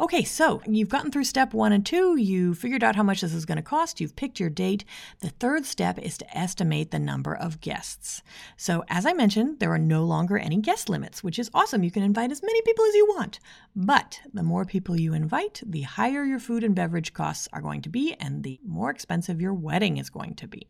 Okay, 0.00 0.24
so 0.24 0.62
you've 0.66 0.88
gotten 0.88 1.10
through 1.10 1.24
step 1.24 1.52
one 1.52 1.72
and 1.72 1.84
two. 1.84 2.16
You 2.16 2.54
figured 2.54 2.82
out 2.82 2.96
how 2.96 3.02
much 3.02 3.20
this 3.20 3.34
is 3.34 3.44
going 3.44 3.56
to 3.56 3.62
cost. 3.62 4.00
You've 4.00 4.16
picked 4.16 4.40
your 4.40 4.48
date. 4.48 4.82
The 5.18 5.28
third 5.28 5.66
step 5.66 5.98
is 5.98 6.16
to 6.16 6.36
estimate 6.38 6.90
the 6.90 6.98
number 6.98 7.36
of 7.36 7.60
guests. 7.60 8.22
So, 8.56 8.82
as 8.88 9.04
I 9.04 9.12
mentioned, 9.12 9.60
there 9.60 9.70
are 9.74 9.78
no 9.78 10.02
longer 10.04 10.38
any 10.38 10.56
guest 10.56 10.88
limits, 10.88 11.22
which 11.22 11.38
is 11.38 11.50
awesome. 11.52 11.84
You 11.84 11.90
can 11.90 12.02
invite 12.02 12.32
as 12.32 12.42
many 12.42 12.62
people 12.62 12.86
as 12.86 12.94
you 12.94 13.08
want. 13.08 13.40
But 13.76 14.22
the 14.32 14.42
more 14.42 14.64
people 14.64 14.98
you 14.98 15.12
invite, 15.12 15.60
the 15.66 15.82
higher 15.82 16.24
your 16.24 16.40
food 16.40 16.64
and 16.64 16.74
beverage 16.74 17.12
costs 17.12 17.46
are 17.52 17.60
going 17.60 17.82
to 17.82 17.90
be, 17.90 18.16
and 18.18 18.42
the 18.42 18.58
more 18.64 18.88
expensive 18.88 19.38
your 19.38 19.52
wedding 19.52 19.98
is 19.98 20.08
going 20.08 20.34
to 20.36 20.48
be. 20.48 20.66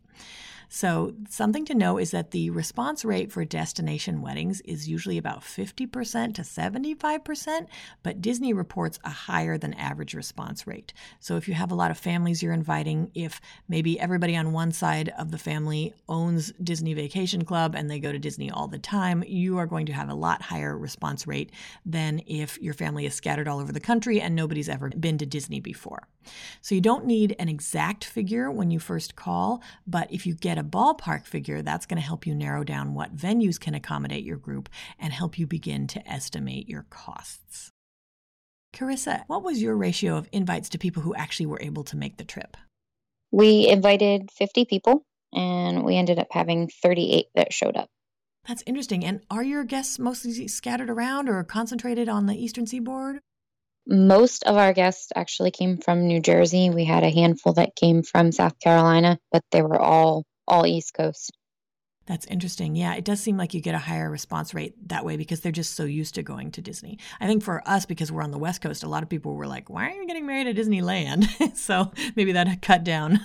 So, 0.72 1.14
something 1.28 1.64
to 1.64 1.74
know 1.74 1.98
is 1.98 2.12
that 2.12 2.30
the 2.30 2.50
response 2.50 3.04
rate 3.04 3.32
for 3.32 3.44
destination 3.44 4.22
weddings 4.22 4.60
is 4.60 4.88
usually 4.88 5.18
about 5.18 5.40
50% 5.40 6.34
to 6.34 6.42
75%, 6.42 7.66
but 8.04 8.22
Disney 8.22 8.52
reports 8.52 9.00
a 9.02 9.10
higher 9.10 9.58
than 9.58 9.74
average 9.74 10.14
response 10.14 10.68
rate. 10.68 10.92
So, 11.18 11.36
if 11.36 11.48
you 11.48 11.54
have 11.54 11.72
a 11.72 11.74
lot 11.74 11.90
of 11.90 11.98
families 11.98 12.40
you're 12.40 12.52
inviting, 12.52 13.10
if 13.16 13.40
maybe 13.68 13.98
everybody 13.98 14.36
on 14.36 14.52
one 14.52 14.70
side 14.70 15.12
of 15.18 15.32
the 15.32 15.38
family 15.38 15.92
owns 16.08 16.52
Disney 16.62 16.94
Vacation 16.94 17.44
Club 17.44 17.74
and 17.74 17.90
they 17.90 17.98
go 17.98 18.12
to 18.12 18.18
Disney 18.20 18.48
all 18.48 18.68
the 18.68 18.78
time, 18.78 19.24
you 19.26 19.58
are 19.58 19.66
going 19.66 19.86
to 19.86 19.92
have 19.92 20.08
a 20.08 20.14
lot 20.14 20.40
higher 20.40 20.78
response 20.78 21.26
rate 21.26 21.50
than 21.84 22.22
if 22.28 22.62
your 22.62 22.74
family 22.74 23.06
is 23.06 23.14
scattered 23.16 23.48
all 23.48 23.58
over 23.58 23.72
the 23.72 23.80
country 23.80 24.20
and 24.20 24.36
nobody's 24.36 24.68
ever 24.68 24.88
been 24.90 25.18
to 25.18 25.26
Disney 25.26 25.58
before. 25.58 26.06
So, 26.60 26.76
you 26.76 26.80
don't 26.80 27.06
need 27.06 27.34
an 27.40 27.48
exact 27.48 28.04
figure 28.04 28.52
when 28.52 28.70
you 28.70 28.78
first 28.78 29.16
call, 29.16 29.60
but 29.84 30.12
if 30.12 30.26
you 30.26 30.34
get 30.34 30.59
a 30.60 30.64
ballpark 30.64 31.26
figure, 31.26 31.62
that's 31.62 31.86
going 31.86 32.00
to 32.00 32.06
help 32.06 32.26
you 32.26 32.34
narrow 32.34 32.62
down 32.62 32.94
what 32.94 33.16
venues 33.16 33.58
can 33.58 33.74
accommodate 33.74 34.24
your 34.24 34.36
group 34.36 34.68
and 34.98 35.12
help 35.12 35.38
you 35.38 35.46
begin 35.46 35.86
to 35.88 36.08
estimate 36.08 36.68
your 36.68 36.86
costs. 36.90 37.72
Carissa, 38.72 39.24
what 39.26 39.42
was 39.42 39.60
your 39.60 39.76
ratio 39.76 40.16
of 40.16 40.28
invites 40.30 40.68
to 40.68 40.78
people 40.78 41.02
who 41.02 41.14
actually 41.14 41.46
were 41.46 41.60
able 41.60 41.82
to 41.84 41.96
make 41.96 42.16
the 42.16 42.24
trip? 42.24 42.56
We 43.32 43.66
invited 43.68 44.30
50 44.30 44.64
people 44.66 45.04
and 45.32 45.84
we 45.84 45.96
ended 45.96 46.18
up 46.18 46.28
having 46.30 46.68
38 46.82 47.26
that 47.34 47.52
showed 47.52 47.76
up. 47.76 47.88
That's 48.46 48.62
interesting. 48.66 49.04
And 49.04 49.20
are 49.30 49.42
your 49.42 49.64
guests 49.64 49.98
mostly 49.98 50.48
scattered 50.48 50.90
around 50.90 51.28
or 51.28 51.42
concentrated 51.44 52.08
on 52.08 52.26
the 52.26 52.34
eastern 52.34 52.66
seaboard? 52.66 53.20
Most 53.86 54.44
of 54.44 54.56
our 54.56 54.72
guests 54.72 55.08
actually 55.14 55.50
came 55.50 55.78
from 55.78 56.06
New 56.06 56.20
Jersey. 56.20 56.70
We 56.70 56.84
had 56.84 57.02
a 57.02 57.10
handful 57.10 57.54
that 57.54 57.76
came 57.76 58.02
from 58.02 58.32
South 58.32 58.58
Carolina, 58.60 59.18
but 59.32 59.42
they 59.50 59.62
were 59.62 59.80
all 59.80 60.24
all 60.50 60.66
East 60.66 60.92
Coast. 60.92 61.32
That's 62.06 62.26
interesting. 62.26 62.74
Yeah, 62.74 62.94
it 62.94 63.04
does 63.04 63.20
seem 63.20 63.36
like 63.36 63.54
you 63.54 63.60
get 63.60 63.76
a 63.76 63.78
higher 63.78 64.10
response 64.10 64.52
rate 64.52 64.74
that 64.88 65.04
way 65.04 65.16
because 65.16 65.40
they're 65.40 65.52
just 65.52 65.76
so 65.76 65.84
used 65.84 66.16
to 66.16 66.24
going 66.24 66.50
to 66.52 66.60
Disney. 66.60 66.98
I 67.20 67.28
think 67.28 67.44
for 67.44 67.62
us, 67.68 67.86
because 67.86 68.10
we're 68.10 68.24
on 68.24 68.32
the 68.32 68.38
West 68.38 68.62
Coast, 68.62 68.82
a 68.82 68.88
lot 68.88 69.04
of 69.04 69.08
people 69.08 69.36
were 69.36 69.46
like, 69.46 69.70
why 69.70 69.86
are 69.86 69.94
you 69.94 70.08
getting 70.08 70.26
married 70.26 70.48
at 70.48 70.56
Disneyland? 70.56 71.56
so 71.56 71.92
maybe 72.16 72.32
that 72.32 72.62
cut 72.62 72.82
down. 72.82 73.20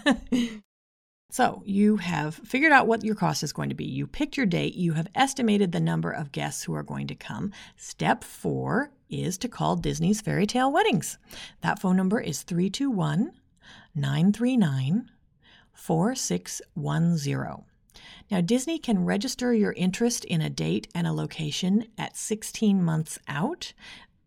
so 1.32 1.64
you 1.66 1.96
have 1.98 2.36
figured 2.36 2.72
out 2.72 2.86
what 2.86 3.04
your 3.04 3.16
cost 3.16 3.42
is 3.42 3.54
going 3.54 3.70
to 3.70 3.76
be. 3.76 3.86
You 3.86 4.06
picked 4.06 4.38
your 4.38 4.46
date. 4.46 4.76
You 4.76 4.94
have 4.94 5.08
estimated 5.16 5.72
the 5.72 5.80
number 5.80 6.12
of 6.12 6.32
guests 6.32 6.64
who 6.64 6.76
are 6.76 6.84
going 6.84 7.08
to 7.08 7.16
come. 7.16 7.52
Step 7.78 8.24
four 8.24 8.92
is 9.10 9.40
to 9.40 9.48
call 9.48 9.78
Disney's 9.78 10.22
Fairy 10.22 10.46
Tale 10.46 10.72
Weddings. 10.72 11.18
That 11.62 11.80
phone 11.80 11.98
number 11.98 12.20
is 12.20 12.44
321 12.44 13.32
939 13.96 15.10
4610. 15.76 17.66
Now, 18.32 18.42
Disney 18.42 18.80
can 18.80 19.06
register 19.06 19.54
your 19.54 19.74
interest 19.74 20.26
in 20.26 20.42
a 20.42 20.50
date 20.50 20.88
and 20.96 21.06
a 21.06 21.14
location 21.14 21.88
at 21.98 22.18
16 22.18 22.84
months 22.84 23.20
out. 23.28 23.74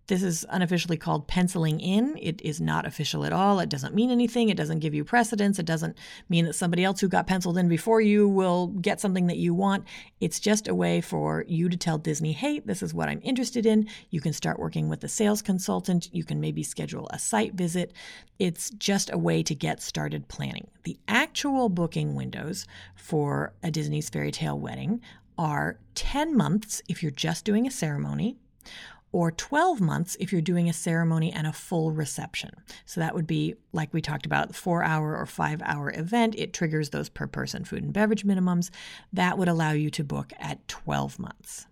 This 0.09 0.23
is 0.23 0.47
unofficially 0.49 0.97
called 0.97 1.29
penciling 1.29 1.81
in. 1.81 2.18
It 2.21 2.40
is 2.40 2.62
not 2.62 2.87
official 2.87 3.27
at 3.27 3.33
all. 3.33 3.61
It 3.61 3.68
doesn't 3.68 3.94
mean 3.94 4.11
anything. 4.11 4.49
It 4.49 4.57
doesn't 4.57 4.79
give 4.79 4.94
you 4.94 5.05
precedence. 5.05 5.59
It 5.59 5.66
doesn't 5.66 5.99
mean 6.31 6.47
that 6.47 6.55
somebody 6.55 6.83
else 6.83 7.01
who 7.01 7.09
got 7.09 7.27
penciled 7.27 7.59
in 7.59 7.68
before 7.68 8.01
you 8.01 8.27
will 8.27 8.68
get 8.68 9.03
something 9.03 9.27
that 9.27 9.37
you 9.37 9.53
want. 9.53 9.85
It's 10.18 10.40
just 10.40 10.66
a 10.66 10.75
way 10.75 11.03
for 11.03 11.44
you 11.47 11.68
to 11.68 11.77
tell 11.77 11.99
Disney, 11.99 12.33
hey, 12.33 12.61
this 12.61 12.83
is 12.83 12.94
what 12.94 13.11
I'm 13.11 13.21
interested 13.23 13.66
in. 13.66 13.87
You 14.09 14.23
can 14.23 14.33
start 14.33 14.59
working 14.59 14.88
with 14.88 15.05
a 15.05 15.09
sales 15.09 15.42
consultant. 15.42 16.09
You 16.11 16.25
can 16.25 16.40
maybe 16.40 16.62
schedule 16.62 17.07
a 17.12 17.18
site 17.18 17.53
visit. 17.53 17.92
It's 18.38 18.71
just 18.71 19.12
a 19.12 19.18
way 19.18 19.42
to 19.42 19.55
get 19.55 19.83
started 19.83 20.27
planning. 20.29 20.68
The 20.85 20.99
actual 21.07 21.68
booking 21.68 22.14
windows 22.14 22.66
for 22.97 23.53
a 23.62 23.71
Disney's 23.71 24.09
fairy 24.09 24.33
tale 24.33 24.59
wedding 24.59 25.03
are 25.37 25.79
10 25.97 26.35
months 26.35 26.81
if 26.88 27.03
you're 27.03 27.12
just 27.12 27.44
doing 27.44 27.66
a 27.66 27.71
ceremony 27.71 28.38
or 29.12 29.31
12 29.31 29.81
months 29.81 30.16
if 30.21 30.33
you're 30.33 30.40
doing 30.42 30.68
a 30.68 30.73
ceremony 30.73 31.33
and 31.33 31.47
a 31.47 31.53
full 31.53 31.90
reception. 31.90 32.51
So 32.85 33.01
that 33.01 33.14
would 33.14 33.27
be, 33.27 33.55
like 33.73 33.92
we 33.92 34.03
talked 34.03 34.27
about, 34.27 34.55
four 34.55 34.83
hour 34.83 35.16
or 35.16 35.27
five 35.27 35.62
hour 35.64 35.92
event. 35.94 36.35
It 36.37 36.53
triggers 36.53 36.90
those 36.90 37.09
per 37.09 37.27
person 37.27 37.64
food 37.64 37.83
and 37.83 37.92
beverage 37.92 38.25
minimums. 38.25 38.71
That 39.12 39.38
would 39.38 39.49
allow 39.49 39.73
you 39.73 39.90
to 39.90 40.05
book 40.05 40.33
at 40.38 40.66
12 40.68 41.18
months. 41.18 41.66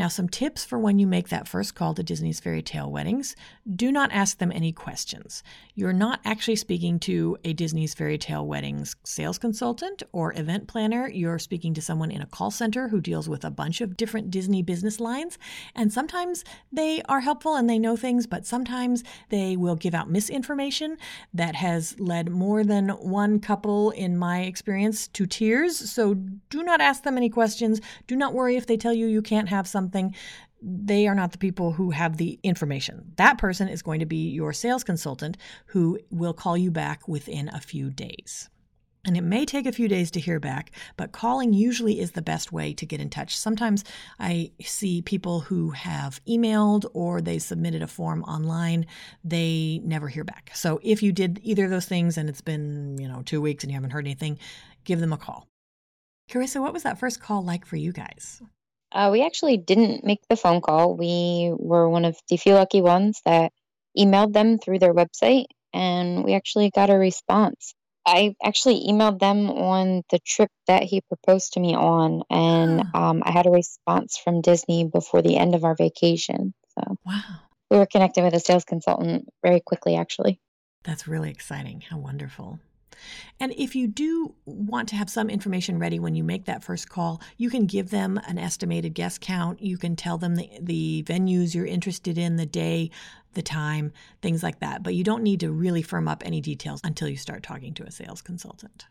Now, 0.00 0.08
some 0.08 0.30
tips 0.30 0.64
for 0.64 0.78
when 0.78 0.98
you 0.98 1.06
make 1.06 1.28
that 1.28 1.46
first 1.46 1.74
call 1.74 1.92
to 1.92 2.02
Disney's 2.02 2.40
fairy 2.40 2.62
tale 2.62 2.90
weddings 2.90 3.36
do 3.76 3.92
not 3.92 4.10
ask 4.12 4.38
them 4.38 4.50
any 4.50 4.72
questions. 4.72 5.42
You're 5.74 5.92
not 5.92 6.20
actually 6.24 6.56
speaking 6.56 6.98
to 7.00 7.36
a 7.44 7.52
Disney's 7.52 7.92
fairy 7.92 8.16
tale 8.16 8.46
weddings 8.46 8.96
sales 9.04 9.36
consultant 9.36 10.02
or 10.12 10.32
event 10.38 10.68
planner. 10.68 11.06
You're 11.06 11.38
speaking 11.38 11.74
to 11.74 11.82
someone 11.82 12.10
in 12.10 12.22
a 12.22 12.26
call 12.26 12.50
center 12.50 12.88
who 12.88 13.02
deals 13.02 13.28
with 13.28 13.44
a 13.44 13.50
bunch 13.50 13.82
of 13.82 13.98
different 13.98 14.30
Disney 14.30 14.62
business 14.62 15.00
lines. 15.00 15.36
And 15.74 15.92
sometimes 15.92 16.44
they 16.72 17.02
are 17.02 17.20
helpful 17.20 17.56
and 17.56 17.68
they 17.68 17.78
know 17.78 17.94
things, 17.94 18.26
but 18.26 18.46
sometimes 18.46 19.04
they 19.28 19.54
will 19.54 19.76
give 19.76 19.94
out 19.94 20.10
misinformation 20.10 20.96
that 21.34 21.56
has 21.56 22.00
led 22.00 22.30
more 22.30 22.64
than 22.64 22.88
one 22.88 23.38
couple, 23.38 23.90
in 23.90 24.16
my 24.16 24.44
experience, 24.44 25.08
to 25.08 25.26
tears. 25.26 25.76
So 25.90 26.14
do 26.14 26.62
not 26.62 26.80
ask 26.80 27.02
them 27.02 27.18
any 27.18 27.28
questions. 27.28 27.82
Do 28.06 28.16
not 28.16 28.32
worry 28.32 28.56
if 28.56 28.66
they 28.66 28.78
tell 28.78 28.94
you 28.94 29.06
you 29.06 29.20
can't 29.20 29.50
have 29.50 29.68
some 29.68 29.89
something, 29.90 30.14
they 30.62 31.08
are 31.08 31.14
not 31.14 31.32
the 31.32 31.38
people 31.38 31.72
who 31.72 31.90
have 31.90 32.16
the 32.16 32.38
information. 32.42 33.12
That 33.16 33.38
person 33.38 33.68
is 33.68 33.82
going 33.82 34.00
to 34.00 34.06
be 34.06 34.30
your 34.30 34.52
sales 34.52 34.84
consultant 34.84 35.36
who 35.66 35.98
will 36.10 36.34
call 36.34 36.56
you 36.56 36.70
back 36.70 37.08
within 37.08 37.48
a 37.48 37.60
few 37.60 37.90
days. 37.90 38.48
And 39.06 39.16
it 39.16 39.22
may 39.22 39.46
take 39.46 39.64
a 39.64 39.72
few 39.72 39.88
days 39.88 40.10
to 40.10 40.20
hear 40.20 40.38
back, 40.38 40.72
but 40.98 41.10
calling 41.10 41.54
usually 41.54 41.98
is 42.00 42.10
the 42.10 42.20
best 42.20 42.52
way 42.52 42.74
to 42.74 42.84
get 42.84 43.00
in 43.00 43.08
touch. 43.08 43.34
Sometimes 43.34 43.82
I 44.18 44.52
see 44.60 45.00
people 45.00 45.40
who 45.40 45.70
have 45.70 46.20
emailed 46.28 46.84
or 46.92 47.22
they 47.22 47.38
submitted 47.38 47.82
a 47.82 47.86
form 47.86 48.22
online, 48.24 48.84
they 49.24 49.80
never 49.82 50.08
hear 50.08 50.24
back. 50.24 50.50
So 50.52 50.80
if 50.82 51.02
you 51.02 51.12
did 51.12 51.40
either 51.42 51.64
of 51.64 51.70
those 51.70 51.86
things 51.86 52.18
and 52.18 52.28
it's 52.28 52.42
been, 52.42 52.98
you 52.98 53.08
know, 53.08 53.22
2 53.24 53.40
weeks 53.40 53.64
and 53.64 53.70
you 53.70 53.76
haven't 53.76 53.92
heard 53.92 54.04
anything, 54.04 54.38
give 54.84 55.00
them 55.00 55.14
a 55.14 55.18
call. 55.18 55.46
Carissa, 56.30 56.60
what 56.60 56.74
was 56.74 56.82
that 56.82 56.98
first 56.98 57.22
call 57.22 57.42
like 57.42 57.64
for 57.64 57.76
you 57.76 57.92
guys? 57.92 58.42
Uh, 58.92 59.10
we 59.12 59.24
actually 59.24 59.56
didn't 59.56 60.04
make 60.04 60.20
the 60.28 60.36
phone 60.36 60.60
call. 60.60 60.96
We 60.96 61.52
were 61.56 61.88
one 61.88 62.04
of 62.04 62.16
the 62.28 62.36
few 62.36 62.54
lucky 62.54 62.80
ones 62.80 63.20
that 63.24 63.52
emailed 63.96 64.32
them 64.32 64.58
through 64.58 64.78
their 64.80 64.94
website, 64.94 65.46
and 65.72 66.24
we 66.24 66.34
actually 66.34 66.70
got 66.70 66.90
a 66.90 66.94
response. 66.94 67.74
I 68.06 68.34
actually 68.42 68.86
emailed 68.88 69.20
them 69.20 69.50
on 69.50 70.02
the 70.10 70.18
trip 70.18 70.50
that 70.66 70.82
he 70.82 71.02
proposed 71.02 71.52
to 71.52 71.60
me 71.60 71.74
on, 71.74 72.22
and 72.30 72.82
um, 72.94 73.22
I 73.24 73.30
had 73.30 73.46
a 73.46 73.50
response 73.50 74.18
from 74.18 74.40
Disney 74.40 74.84
before 74.84 75.22
the 75.22 75.36
end 75.36 75.54
of 75.54 75.64
our 75.64 75.76
vacation. 75.76 76.54
So, 76.78 76.96
wow. 77.04 77.22
We 77.70 77.78
were 77.78 77.86
connected 77.86 78.24
with 78.24 78.34
a 78.34 78.40
sales 78.40 78.64
consultant 78.64 79.28
very 79.42 79.60
quickly, 79.60 79.96
actually. 79.96 80.40
That's 80.82 81.06
really 81.06 81.30
exciting. 81.30 81.82
How 81.82 81.98
wonderful. 81.98 82.58
And 83.38 83.52
if 83.56 83.74
you 83.74 83.86
do 83.86 84.34
want 84.44 84.88
to 84.90 84.96
have 84.96 85.10
some 85.10 85.30
information 85.30 85.78
ready 85.78 85.98
when 85.98 86.14
you 86.14 86.24
make 86.24 86.44
that 86.44 86.64
first 86.64 86.88
call, 86.88 87.20
you 87.36 87.50
can 87.50 87.66
give 87.66 87.90
them 87.90 88.20
an 88.26 88.38
estimated 88.38 88.94
guest 88.94 89.20
count. 89.20 89.62
You 89.62 89.78
can 89.78 89.96
tell 89.96 90.18
them 90.18 90.36
the, 90.36 90.50
the 90.60 91.04
venues 91.06 91.54
you're 91.54 91.66
interested 91.66 92.18
in, 92.18 92.36
the 92.36 92.46
day, 92.46 92.90
the 93.34 93.42
time, 93.42 93.92
things 94.22 94.42
like 94.42 94.60
that. 94.60 94.82
But 94.82 94.94
you 94.94 95.04
don't 95.04 95.22
need 95.22 95.40
to 95.40 95.50
really 95.50 95.82
firm 95.82 96.08
up 96.08 96.22
any 96.24 96.40
details 96.40 96.80
until 96.84 97.08
you 97.08 97.16
start 97.16 97.42
talking 97.42 97.74
to 97.74 97.84
a 97.84 97.90
sales 97.90 98.22
consultant. 98.22 98.86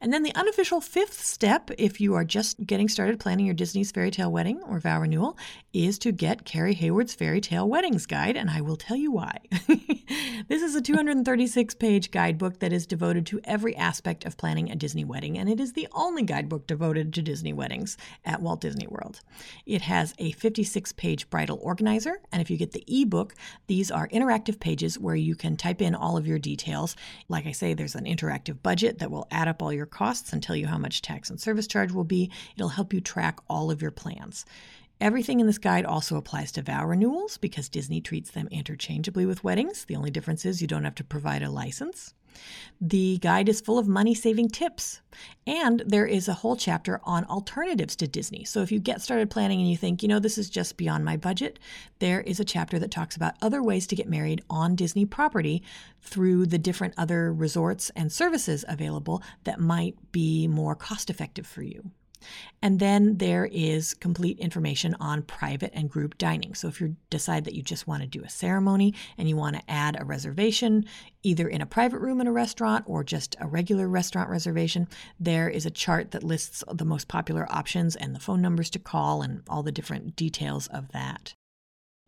And 0.00 0.12
then 0.12 0.22
the 0.22 0.34
unofficial 0.36 0.80
fifth 0.80 1.20
step, 1.20 1.70
if 1.76 2.00
you 2.00 2.14
are 2.14 2.24
just 2.24 2.64
getting 2.64 2.88
started 2.88 3.18
planning 3.18 3.46
your 3.46 3.54
Disney's 3.54 3.90
fairy 3.90 4.12
tale 4.12 4.30
wedding 4.30 4.62
or 4.62 4.78
vow 4.78 5.00
renewal, 5.00 5.36
is 5.72 5.98
to 5.98 6.12
get 6.12 6.44
Carrie 6.44 6.74
Hayward's 6.74 7.14
Fairy 7.14 7.40
Tale 7.40 7.68
Weddings 7.68 8.06
Guide, 8.06 8.36
and 8.36 8.48
I 8.48 8.60
will 8.60 8.76
tell 8.76 8.96
you 8.96 9.10
why. 9.10 9.38
this 10.48 10.62
is 10.62 10.76
a 10.76 10.80
236 10.80 11.74
page 11.74 12.12
guidebook 12.12 12.60
that 12.60 12.72
is 12.72 12.86
devoted 12.86 13.26
to 13.26 13.40
every 13.42 13.74
aspect 13.74 14.24
of 14.24 14.36
planning 14.36 14.70
a 14.70 14.76
Disney 14.76 15.04
wedding, 15.04 15.36
and 15.36 15.48
it 15.48 15.58
is 15.58 15.72
the 15.72 15.88
only 15.92 16.22
guidebook 16.22 16.68
devoted 16.68 17.12
to 17.14 17.22
Disney 17.22 17.52
weddings 17.52 17.96
at 18.24 18.40
Walt 18.40 18.60
Disney 18.60 18.86
World. 18.86 19.20
It 19.66 19.82
has 19.82 20.14
a 20.18 20.30
56 20.30 20.92
page 20.92 21.28
bridal 21.28 21.58
organizer, 21.60 22.20
and 22.30 22.40
if 22.40 22.50
you 22.50 22.56
get 22.56 22.70
the 22.70 22.84
ebook, 22.86 23.34
these 23.66 23.90
are 23.90 24.06
interactive 24.08 24.60
pages 24.60 24.96
where 24.96 25.16
you 25.16 25.34
can 25.34 25.56
type 25.56 25.82
in 25.82 25.96
all 25.96 26.16
of 26.16 26.26
your 26.26 26.38
details. 26.38 26.94
Like 27.28 27.46
I 27.46 27.52
say, 27.52 27.74
there's 27.74 27.96
an 27.96 28.04
interactive 28.04 28.62
budget 28.62 29.00
that 29.00 29.10
will 29.10 29.26
add 29.32 29.48
up 29.48 29.60
all 29.60 29.72
your 29.72 29.87
costs 29.90 30.32
and 30.32 30.42
tell 30.42 30.56
you 30.56 30.66
how 30.66 30.78
much 30.78 31.02
tax 31.02 31.30
and 31.30 31.40
service 31.40 31.66
charge 31.66 31.92
will 31.92 32.04
be. 32.04 32.30
It'll 32.56 32.68
help 32.68 32.92
you 32.92 33.00
track 33.00 33.38
all 33.48 33.70
of 33.70 33.82
your 33.82 33.90
plans. 33.90 34.44
Everything 35.00 35.38
in 35.38 35.46
this 35.46 35.58
guide 35.58 35.84
also 35.84 36.16
applies 36.16 36.50
to 36.52 36.62
vow 36.62 36.84
renewals 36.84 37.38
because 37.38 37.68
Disney 37.68 38.00
treats 38.00 38.32
them 38.32 38.48
interchangeably 38.50 39.26
with 39.26 39.44
weddings. 39.44 39.84
The 39.84 39.94
only 39.94 40.10
difference 40.10 40.44
is 40.44 40.60
you 40.60 40.66
don't 40.66 40.84
have 40.84 40.96
to 40.96 41.04
provide 41.04 41.42
a 41.42 41.50
license. 41.50 42.14
The 42.80 43.18
guide 43.18 43.48
is 43.48 43.60
full 43.60 43.78
of 43.78 43.88
money 43.88 44.14
saving 44.14 44.50
tips, 44.50 45.00
and 45.46 45.82
there 45.86 46.06
is 46.06 46.28
a 46.28 46.34
whole 46.34 46.56
chapter 46.56 47.00
on 47.04 47.24
alternatives 47.24 47.96
to 47.96 48.06
Disney. 48.06 48.44
So 48.44 48.62
if 48.62 48.70
you 48.70 48.78
get 48.78 49.02
started 49.02 49.30
planning 49.30 49.60
and 49.60 49.68
you 49.68 49.76
think, 49.76 50.02
you 50.02 50.08
know, 50.08 50.18
this 50.18 50.38
is 50.38 50.48
just 50.48 50.76
beyond 50.76 51.04
my 51.04 51.16
budget, 51.16 51.58
there 51.98 52.20
is 52.20 52.38
a 52.38 52.44
chapter 52.44 52.78
that 52.78 52.90
talks 52.90 53.16
about 53.16 53.34
other 53.42 53.62
ways 53.62 53.86
to 53.88 53.96
get 53.96 54.08
married 54.08 54.42
on 54.48 54.76
Disney 54.76 55.04
property 55.04 55.62
through 56.02 56.46
the 56.46 56.58
different 56.58 56.94
other 56.96 57.32
resorts 57.32 57.90
and 57.96 58.12
services 58.12 58.64
available 58.68 59.22
that 59.44 59.58
might 59.60 59.96
be 60.12 60.46
more 60.46 60.74
cost 60.74 61.10
effective 61.10 61.46
for 61.46 61.62
you. 61.62 61.90
And 62.62 62.80
then 62.80 63.18
there 63.18 63.46
is 63.46 63.94
complete 63.94 64.38
information 64.38 64.94
on 65.00 65.22
private 65.22 65.70
and 65.74 65.88
group 65.88 66.18
dining. 66.18 66.54
So 66.54 66.68
if 66.68 66.80
you 66.80 66.96
decide 67.10 67.44
that 67.44 67.54
you 67.54 67.62
just 67.62 67.86
want 67.86 68.02
to 68.02 68.08
do 68.08 68.22
a 68.24 68.28
ceremony 68.28 68.94
and 69.16 69.28
you 69.28 69.36
want 69.36 69.56
to 69.56 69.70
add 69.70 69.96
a 69.98 70.04
reservation, 70.04 70.84
either 71.22 71.48
in 71.48 71.60
a 71.60 71.66
private 71.66 72.00
room 72.00 72.20
in 72.20 72.26
a 72.26 72.32
restaurant 72.32 72.84
or 72.86 73.04
just 73.04 73.36
a 73.40 73.46
regular 73.46 73.88
restaurant 73.88 74.30
reservation, 74.30 74.88
there 75.20 75.48
is 75.48 75.66
a 75.66 75.70
chart 75.70 76.10
that 76.10 76.24
lists 76.24 76.64
the 76.72 76.84
most 76.84 77.08
popular 77.08 77.50
options 77.50 77.96
and 77.96 78.14
the 78.14 78.20
phone 78.20 78.42
numbers 78.42 78.70
to 78.70 78.78
call 78.78 79.22
and 79.22 79.42
all 79.48 79.62
the 79.62 79.72
different 79.72 80.16
details 80.16 80.66
of 80.68 80.90
that. 80.92 81.34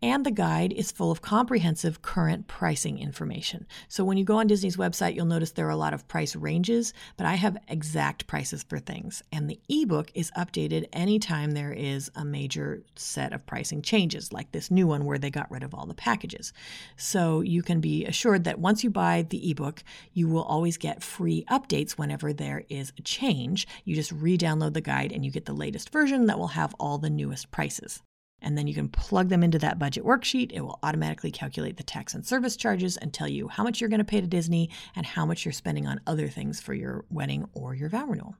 And 0.02 0.24
the 0.24 0.30
guide 0.30 0.72
is 0.72 0.90
full 0.90 1.10
of 1.10 1.20
comprehensive 1.20 2.00
current 2.00 2.46
pricing 2.46 2.98
information. 2.98 3.66
So 3.88 4.02
when 4.02 4.16
you 4.16 4.24
go 4.24 4.38
on 4.38 4.46
Disney's 4.46 4.78
website, 4.78 5.14
you'll 5.14 5.26
notice 5.26 5.50
there 5.50 5.66
are 5.66 5.70
a 5.70 5.76
lot 5.76 5.92
of 5.92 6.08
price 6.08 6.34
ranges, 6.34 6.94
but 7.18 7.26
I 7.26 7.34
have 7.34 7.58
exact 7.68 8.26
prices 8.26 8.62
for 8.62 8.78
things. 8.78 9.22
And 9.30 9.50
the 9.50 9.60
ebook 9.68 10.10
is 10.14 10.30
updated 10.38 10.88
anytime 10.94 11.50
there 11.50 11.74
is 11.74 12.10
a 12.14 12.24
major 12.24 12.82
set 12.96 13.34
of 13.34 13.44
pricing 13.44 13.82
changes, 13.82 14.32
like 14.32 14.52
this 14.52 14.70
new 14.70 14.86
one 14.86 15.04
where 15.04 15.18
they 15.18 15.30
got 15.30 15.50
rid 15.50 15.62
of 15.62 15.74
all 15.74 15.84
the 15.84 15.92
packages. 15.92 16.54
So 16.96 17.42
you 17.42 17.62
can 17.62 17.82
be 17.82 18.06
assured 18.06 18.44
that 18.44 18.58
once 18.58 18.82
you 18.82 18.88
buy 18.88 19.26
the 19.28 19.50
ebook, 19.50 19.84
you 20.14 20.28
will 20.28 20.44
always 20.44 20.78
get 20.78 21.02
free 21.02 21.44
updates 21.50 21.92
whenever 21.92 22.32
there 22.32 22.64
is 22.70 22.94
a 22.96 23.02
change. 23.02 23.68
You 23.84 23.94
just 23.94 24.12
re 24.12 24.38
download 24.38 24.72
the 24.72 24.80
guide 24.80 25.12
and 25.12 25.26
you 25.26 25.30
get 25.30 25.44
the 25.44 25.52
latest 25.52 25.92
version 25.92 26.24
that 26.26 26.38
will 26.38 26.48
have 26.48 26.74
all 26.80 26.96
the 26.96 27.10
newest 27.10 27.50
prices 27.50 28.00
and 28.42 28.56
then 28.56 28.66
you 28.66 28.74
can 28.74 28.88
plug 28.88 29.28
them 29.28 29.42
into 29.42 29.58
that 29.58 29.78
budget 29.78 30.04
worksheet. 30.04 30.52
It 30.52 30.60
will 30.60 30.78
automatically 30.82 31.30
calculate 31.30 31.76
the 31.76 31.82
tax 31.82 32.14
and 32.14 32.26
service 32.26 32.56
charges 32.56 32.96
and 32.96 33.12
tell 33.12 33.28
you 33.28 33.48
how 33.48 33.64
much 33.64 33.80
you're 33.80 33.90
going 33.90 33.98
to 33.98 34.04
pay 34.04 34.20
to 34.20 34.26
Disney 34.26 34.70
and 34.96 35.06
how 35.06 35.26
much 35.26 35.44
you're 35.44 35.52
spending 35.52 35.86
on 35.86 36.00
other 36.06 36.28
things 36.28 36.60
for 36.60 36.74
your 36.74 37.04
wedding 37.10 37.48
or 37.54 37.74
your 37.74 37.88
vow 37.88 38.06
renewal. 38.06 38.36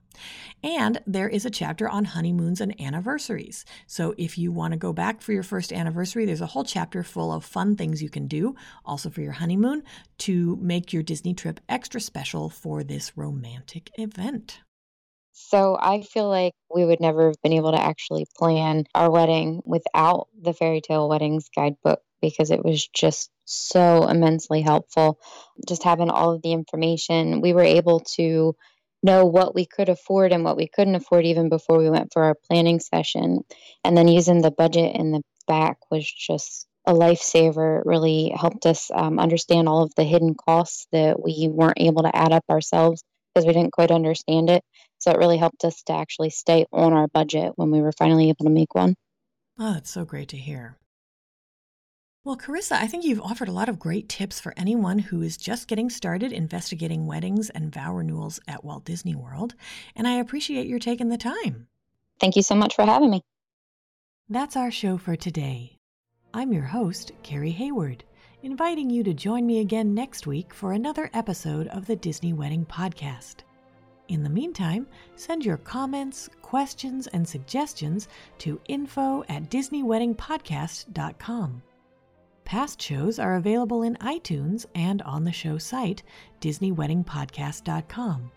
And 0.63 1.01
there 1.07 1.29
is 1.29 1.45
a 1.45 1.51
chapter 1.51 1.89
on 1.89 2.05
honeymoons 2.05 2.61
and 2.61 2.79
anniversaries. 2.81 3.65
So 3.87 4.15
if 4.19 4.37
you 4.39 4.53
want 4.53 4.73
to 4.73 4.79
go 4.79 4.93
back 4.93 5.23
for 5.23 5.33
your 5.33 5.43
first 5.43 5.73
anniversary, 5.73 6.25
there's 6.25 6.41
a 6.41 6.47
whole 6.47 6.65
chapter 6.65 7.03
full 7.03 7.33
of 7.33 7.45
fun 7.45 7.77
things 7.77 8.03
you 8.03 8.11
can 8.11 8.27
do, 8.27 8.55
also 8.85 9.11
for 9.11 9.21
your 9.21 9.33
honeymoon, 9.33 9.83
to 10.19 10.57
make 10.61 10.93
your 10.93 11.03
Disney 11.03 11.35
trip 11.35 11.61
extra 11.69 12.01
special 12.01 12.51
for 12.51 12.83
this 12.83 13.17
romantic 13.17 13.91
event. 13.99 14.61
So 15.49 15.77
I 15.81 16.03
feel 16.03 16.29
like 16.29 16.55
we 16.73 16.85
would 16.85 17.01
never 17.01 17.27
have 17.27 17.43
been 17.43 17.55
able 17.55 17.73
to 17.73 17.81
actually 17.81 18.27
plan 18.37 18.85
our 18.95 19.11
wedding 19.11 19.63
without 19.65 20.29
the 20.41 20.53
Fairy 20.53 20.81
Tale 20.81 21.09
Weddings 21.09 21.49
guidebook 21.55 22.01
because 22.21 22.51
it 22.51 22.65
was 22.65 22.87
just 22.89 23.31
so 23.47 24.07
immensely 24.07 24.61
helpful. 24.61 25.19
Just 25.67 25.83
having 25.83 26.11
all 26.11 26.33
of 26.33 26.43
the 26.43 26.53
information, 26.53 27.41
we 27.41 27.53
were 27.53 27.65
able 27.65 28.01
to 28.17 28.55
know 29.03 29.25
what 29.25 29.55
we 29.55 29.67
could 29.67 29.89
afford 29.89 30.33
and 30.33 30.45
what 30.45 30.57
we 30.57 30.69
couldn't 30.69 30.95
afford 30.95 31.25
even 31.25 31.49
before 31.49 31.79
we 31.79 31.89
went 31.89 32.13
for 32.13 32.23
our 32.23 32.37
planning 32.49 32.79
session. 32.79 33.41
And 33.83 33.97
then 33.97 34.09
using 34.09 34.43
the 34.43 34.51
budget 34.51 34.95
in 34.95 35.11
the 35.11 35.23
back 35.49 35.79
was 35.91 36.11
just 36.11 36.67
a 36.87 36.93
lifesaver. 36.93 37.81
It 37.81 37.87
really 37.87 38.33
helped 38.37 38.67
us 38.67 38.91
um, 38.95 39.19
understand 39.19 39.69
all 39.69 39.83
of 39.83 39.95
the 39.97 40.05
hidden 40.05 40.35
costs 40.35 40.87
that 40.93 41.21
we 41.21 41.49
weren't 41.51 41.81
able 41.81 42.03
to 42.03 42.15
add 42.15 42.33
up 42.33 42.45
ourselves 42.51 43.03
because 43.35 43.47
we 43.47 43.53
didn't 43.53 43.73
quite 43.73 43.91
understand 43.91 44.51
it. 44.51 44.63
So 44.99 45.11
it 45.11 45.19
really 45.19 45.39
helped 45.39 45.65
us 45.65 45.83
to 45.85 45.95
actually 45.95 46.31
stay 46.31 46.67
on 46.73 46.93
our 46.93 47.09
budget 47.09 47.53
when 47.57 47.71
we 47.71 47.81
were 47.81 47.93
finally 47.93 48.29
able 48.29 48.45
to 48.45 48.51
make 48.51 48.75
one. 48.75 48.95
Oh, 49.59 49.75
that's 49.75 49.91
so 49.91 50.05
great 50.05 50.29
to 50.29 50.37
hear. 50.37 50.77
Well, 52.23 52.37
Carissa, 52.37 52.73
I 52.73 52.87
think 52.87 53.05
you've 53.05 53.21
offered 53.23 53.49
a 53.49 53.53
lot 53.53 53.71
of 53.71 53.79
great 53.79 54.07
tips 54.07 54.41
for 54.41 54.53
anyone 54.55 54.99
who 54.99 55.23
is 55.23 55.39
just 55.39 55.69
getting 55.69 55.89
started 55.89 56.33
investigating 56.33 57.07
weddings 57.07 57.49
and 57.49 57.73
vow 57.73 57.95
renewals 57.95 58.41
at 58.47 58.63
Walt 58.63 58.85
Disney 58.85 59.15
World, 59.15 59.55
and 59.97 60.07
I 60.07 60.13
appreciate 60.13 60.67
your 60.67 60.79
taking 60.79 61.09
the 61.09 61.17
time. 61.17 61.67
Thank 62.21 62.37
you 62.37 62.43
so 62.43 62.55
much 62.55 62.75
for 62.75 62.85
having 62.85 63.11
me. 63.11 63.23
That's 64.29 64.55
our 64.55 64.71
show 64.71 64.99
for 64.99 65.17
today. 65.17 65.79
I'm 66.35 66.53
your 66.53 66.65
host, 66.65 67.13
Carrie 67.23 67.51
Hayward, 67.53 68.05
inviting 68.43 68.89
you 68.89 69.05
to 69.05 69.13
join 69.13 69.47
me 69.47 69.61
again 69.61 69.93
next 69.95 70.27
week 70.27 70.55
for 70.55 70.73
another 70.73 71.11
episode 71.13 71.69
of 71.69 71.85
the 71.87 71.97
Disney 71.97 72.33
Wedding 72.33 72.65
Podcast. 72.65 73.43
In 74.09 74.23
the 74.23 74.31
meantime, 74.31 74.87
send 75.15 75.45
your 75.45 75.59
comments, 75.59 76.31
questions, 76.43 77.07
and 77.09 77.29
suggestions 77.29 78.09
to 78.39 78.59
info 78.67 79.23
at 79.29 79.51
DisneyWeddingPodcast.com. 79.51 81.63
Past 82.45 82.81
shows 82.83 83.19
are 83.19 83.37
available 83.37 83.83
in 83.83 83.97
iTunes 83.97 84.65
and 84.75 85.03
on 85.03 85.25
the 85.25 85.33
show 85.33 85.59
site, 85.59 86.03
DisneyWeddingPodcast.com. 86.41 88.31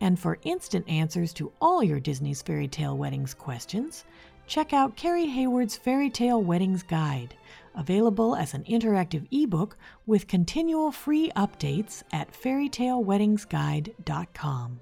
And 0.00 0.18
for 0.18 0.38
instant 0.42 0.88
answers 0.88 1.34
to 1.34 1.52
all 1.60 1.84
your 1.84 2.00
Disney's 2.00 2.40
Fairy 2.42 2.66
Tale 2.66 2.96
Weddings 2.96 3.34
questions, 3.34 4.04
check 4.48 4.72
out 4.72 4.96
Carrie 4.96 5.26
Hayward's 5.26 5.76
Fairy 5.76 6.10
Tale 6.10 6.42
Weddings 6.42 6.82
Guide, 6.82 7.36
available 7.74 8.36
as 8.36 8.54
an 8.54 8.62
interactive 8.64 9.26
ebook 9.30 9.76
with 10.06 10.28
continual 10.28 10.92
free 10.92 11.30
updates 11.36 12.02
at 12.12 12.32
fairytaleweddingsguide.com. 12.32 14.80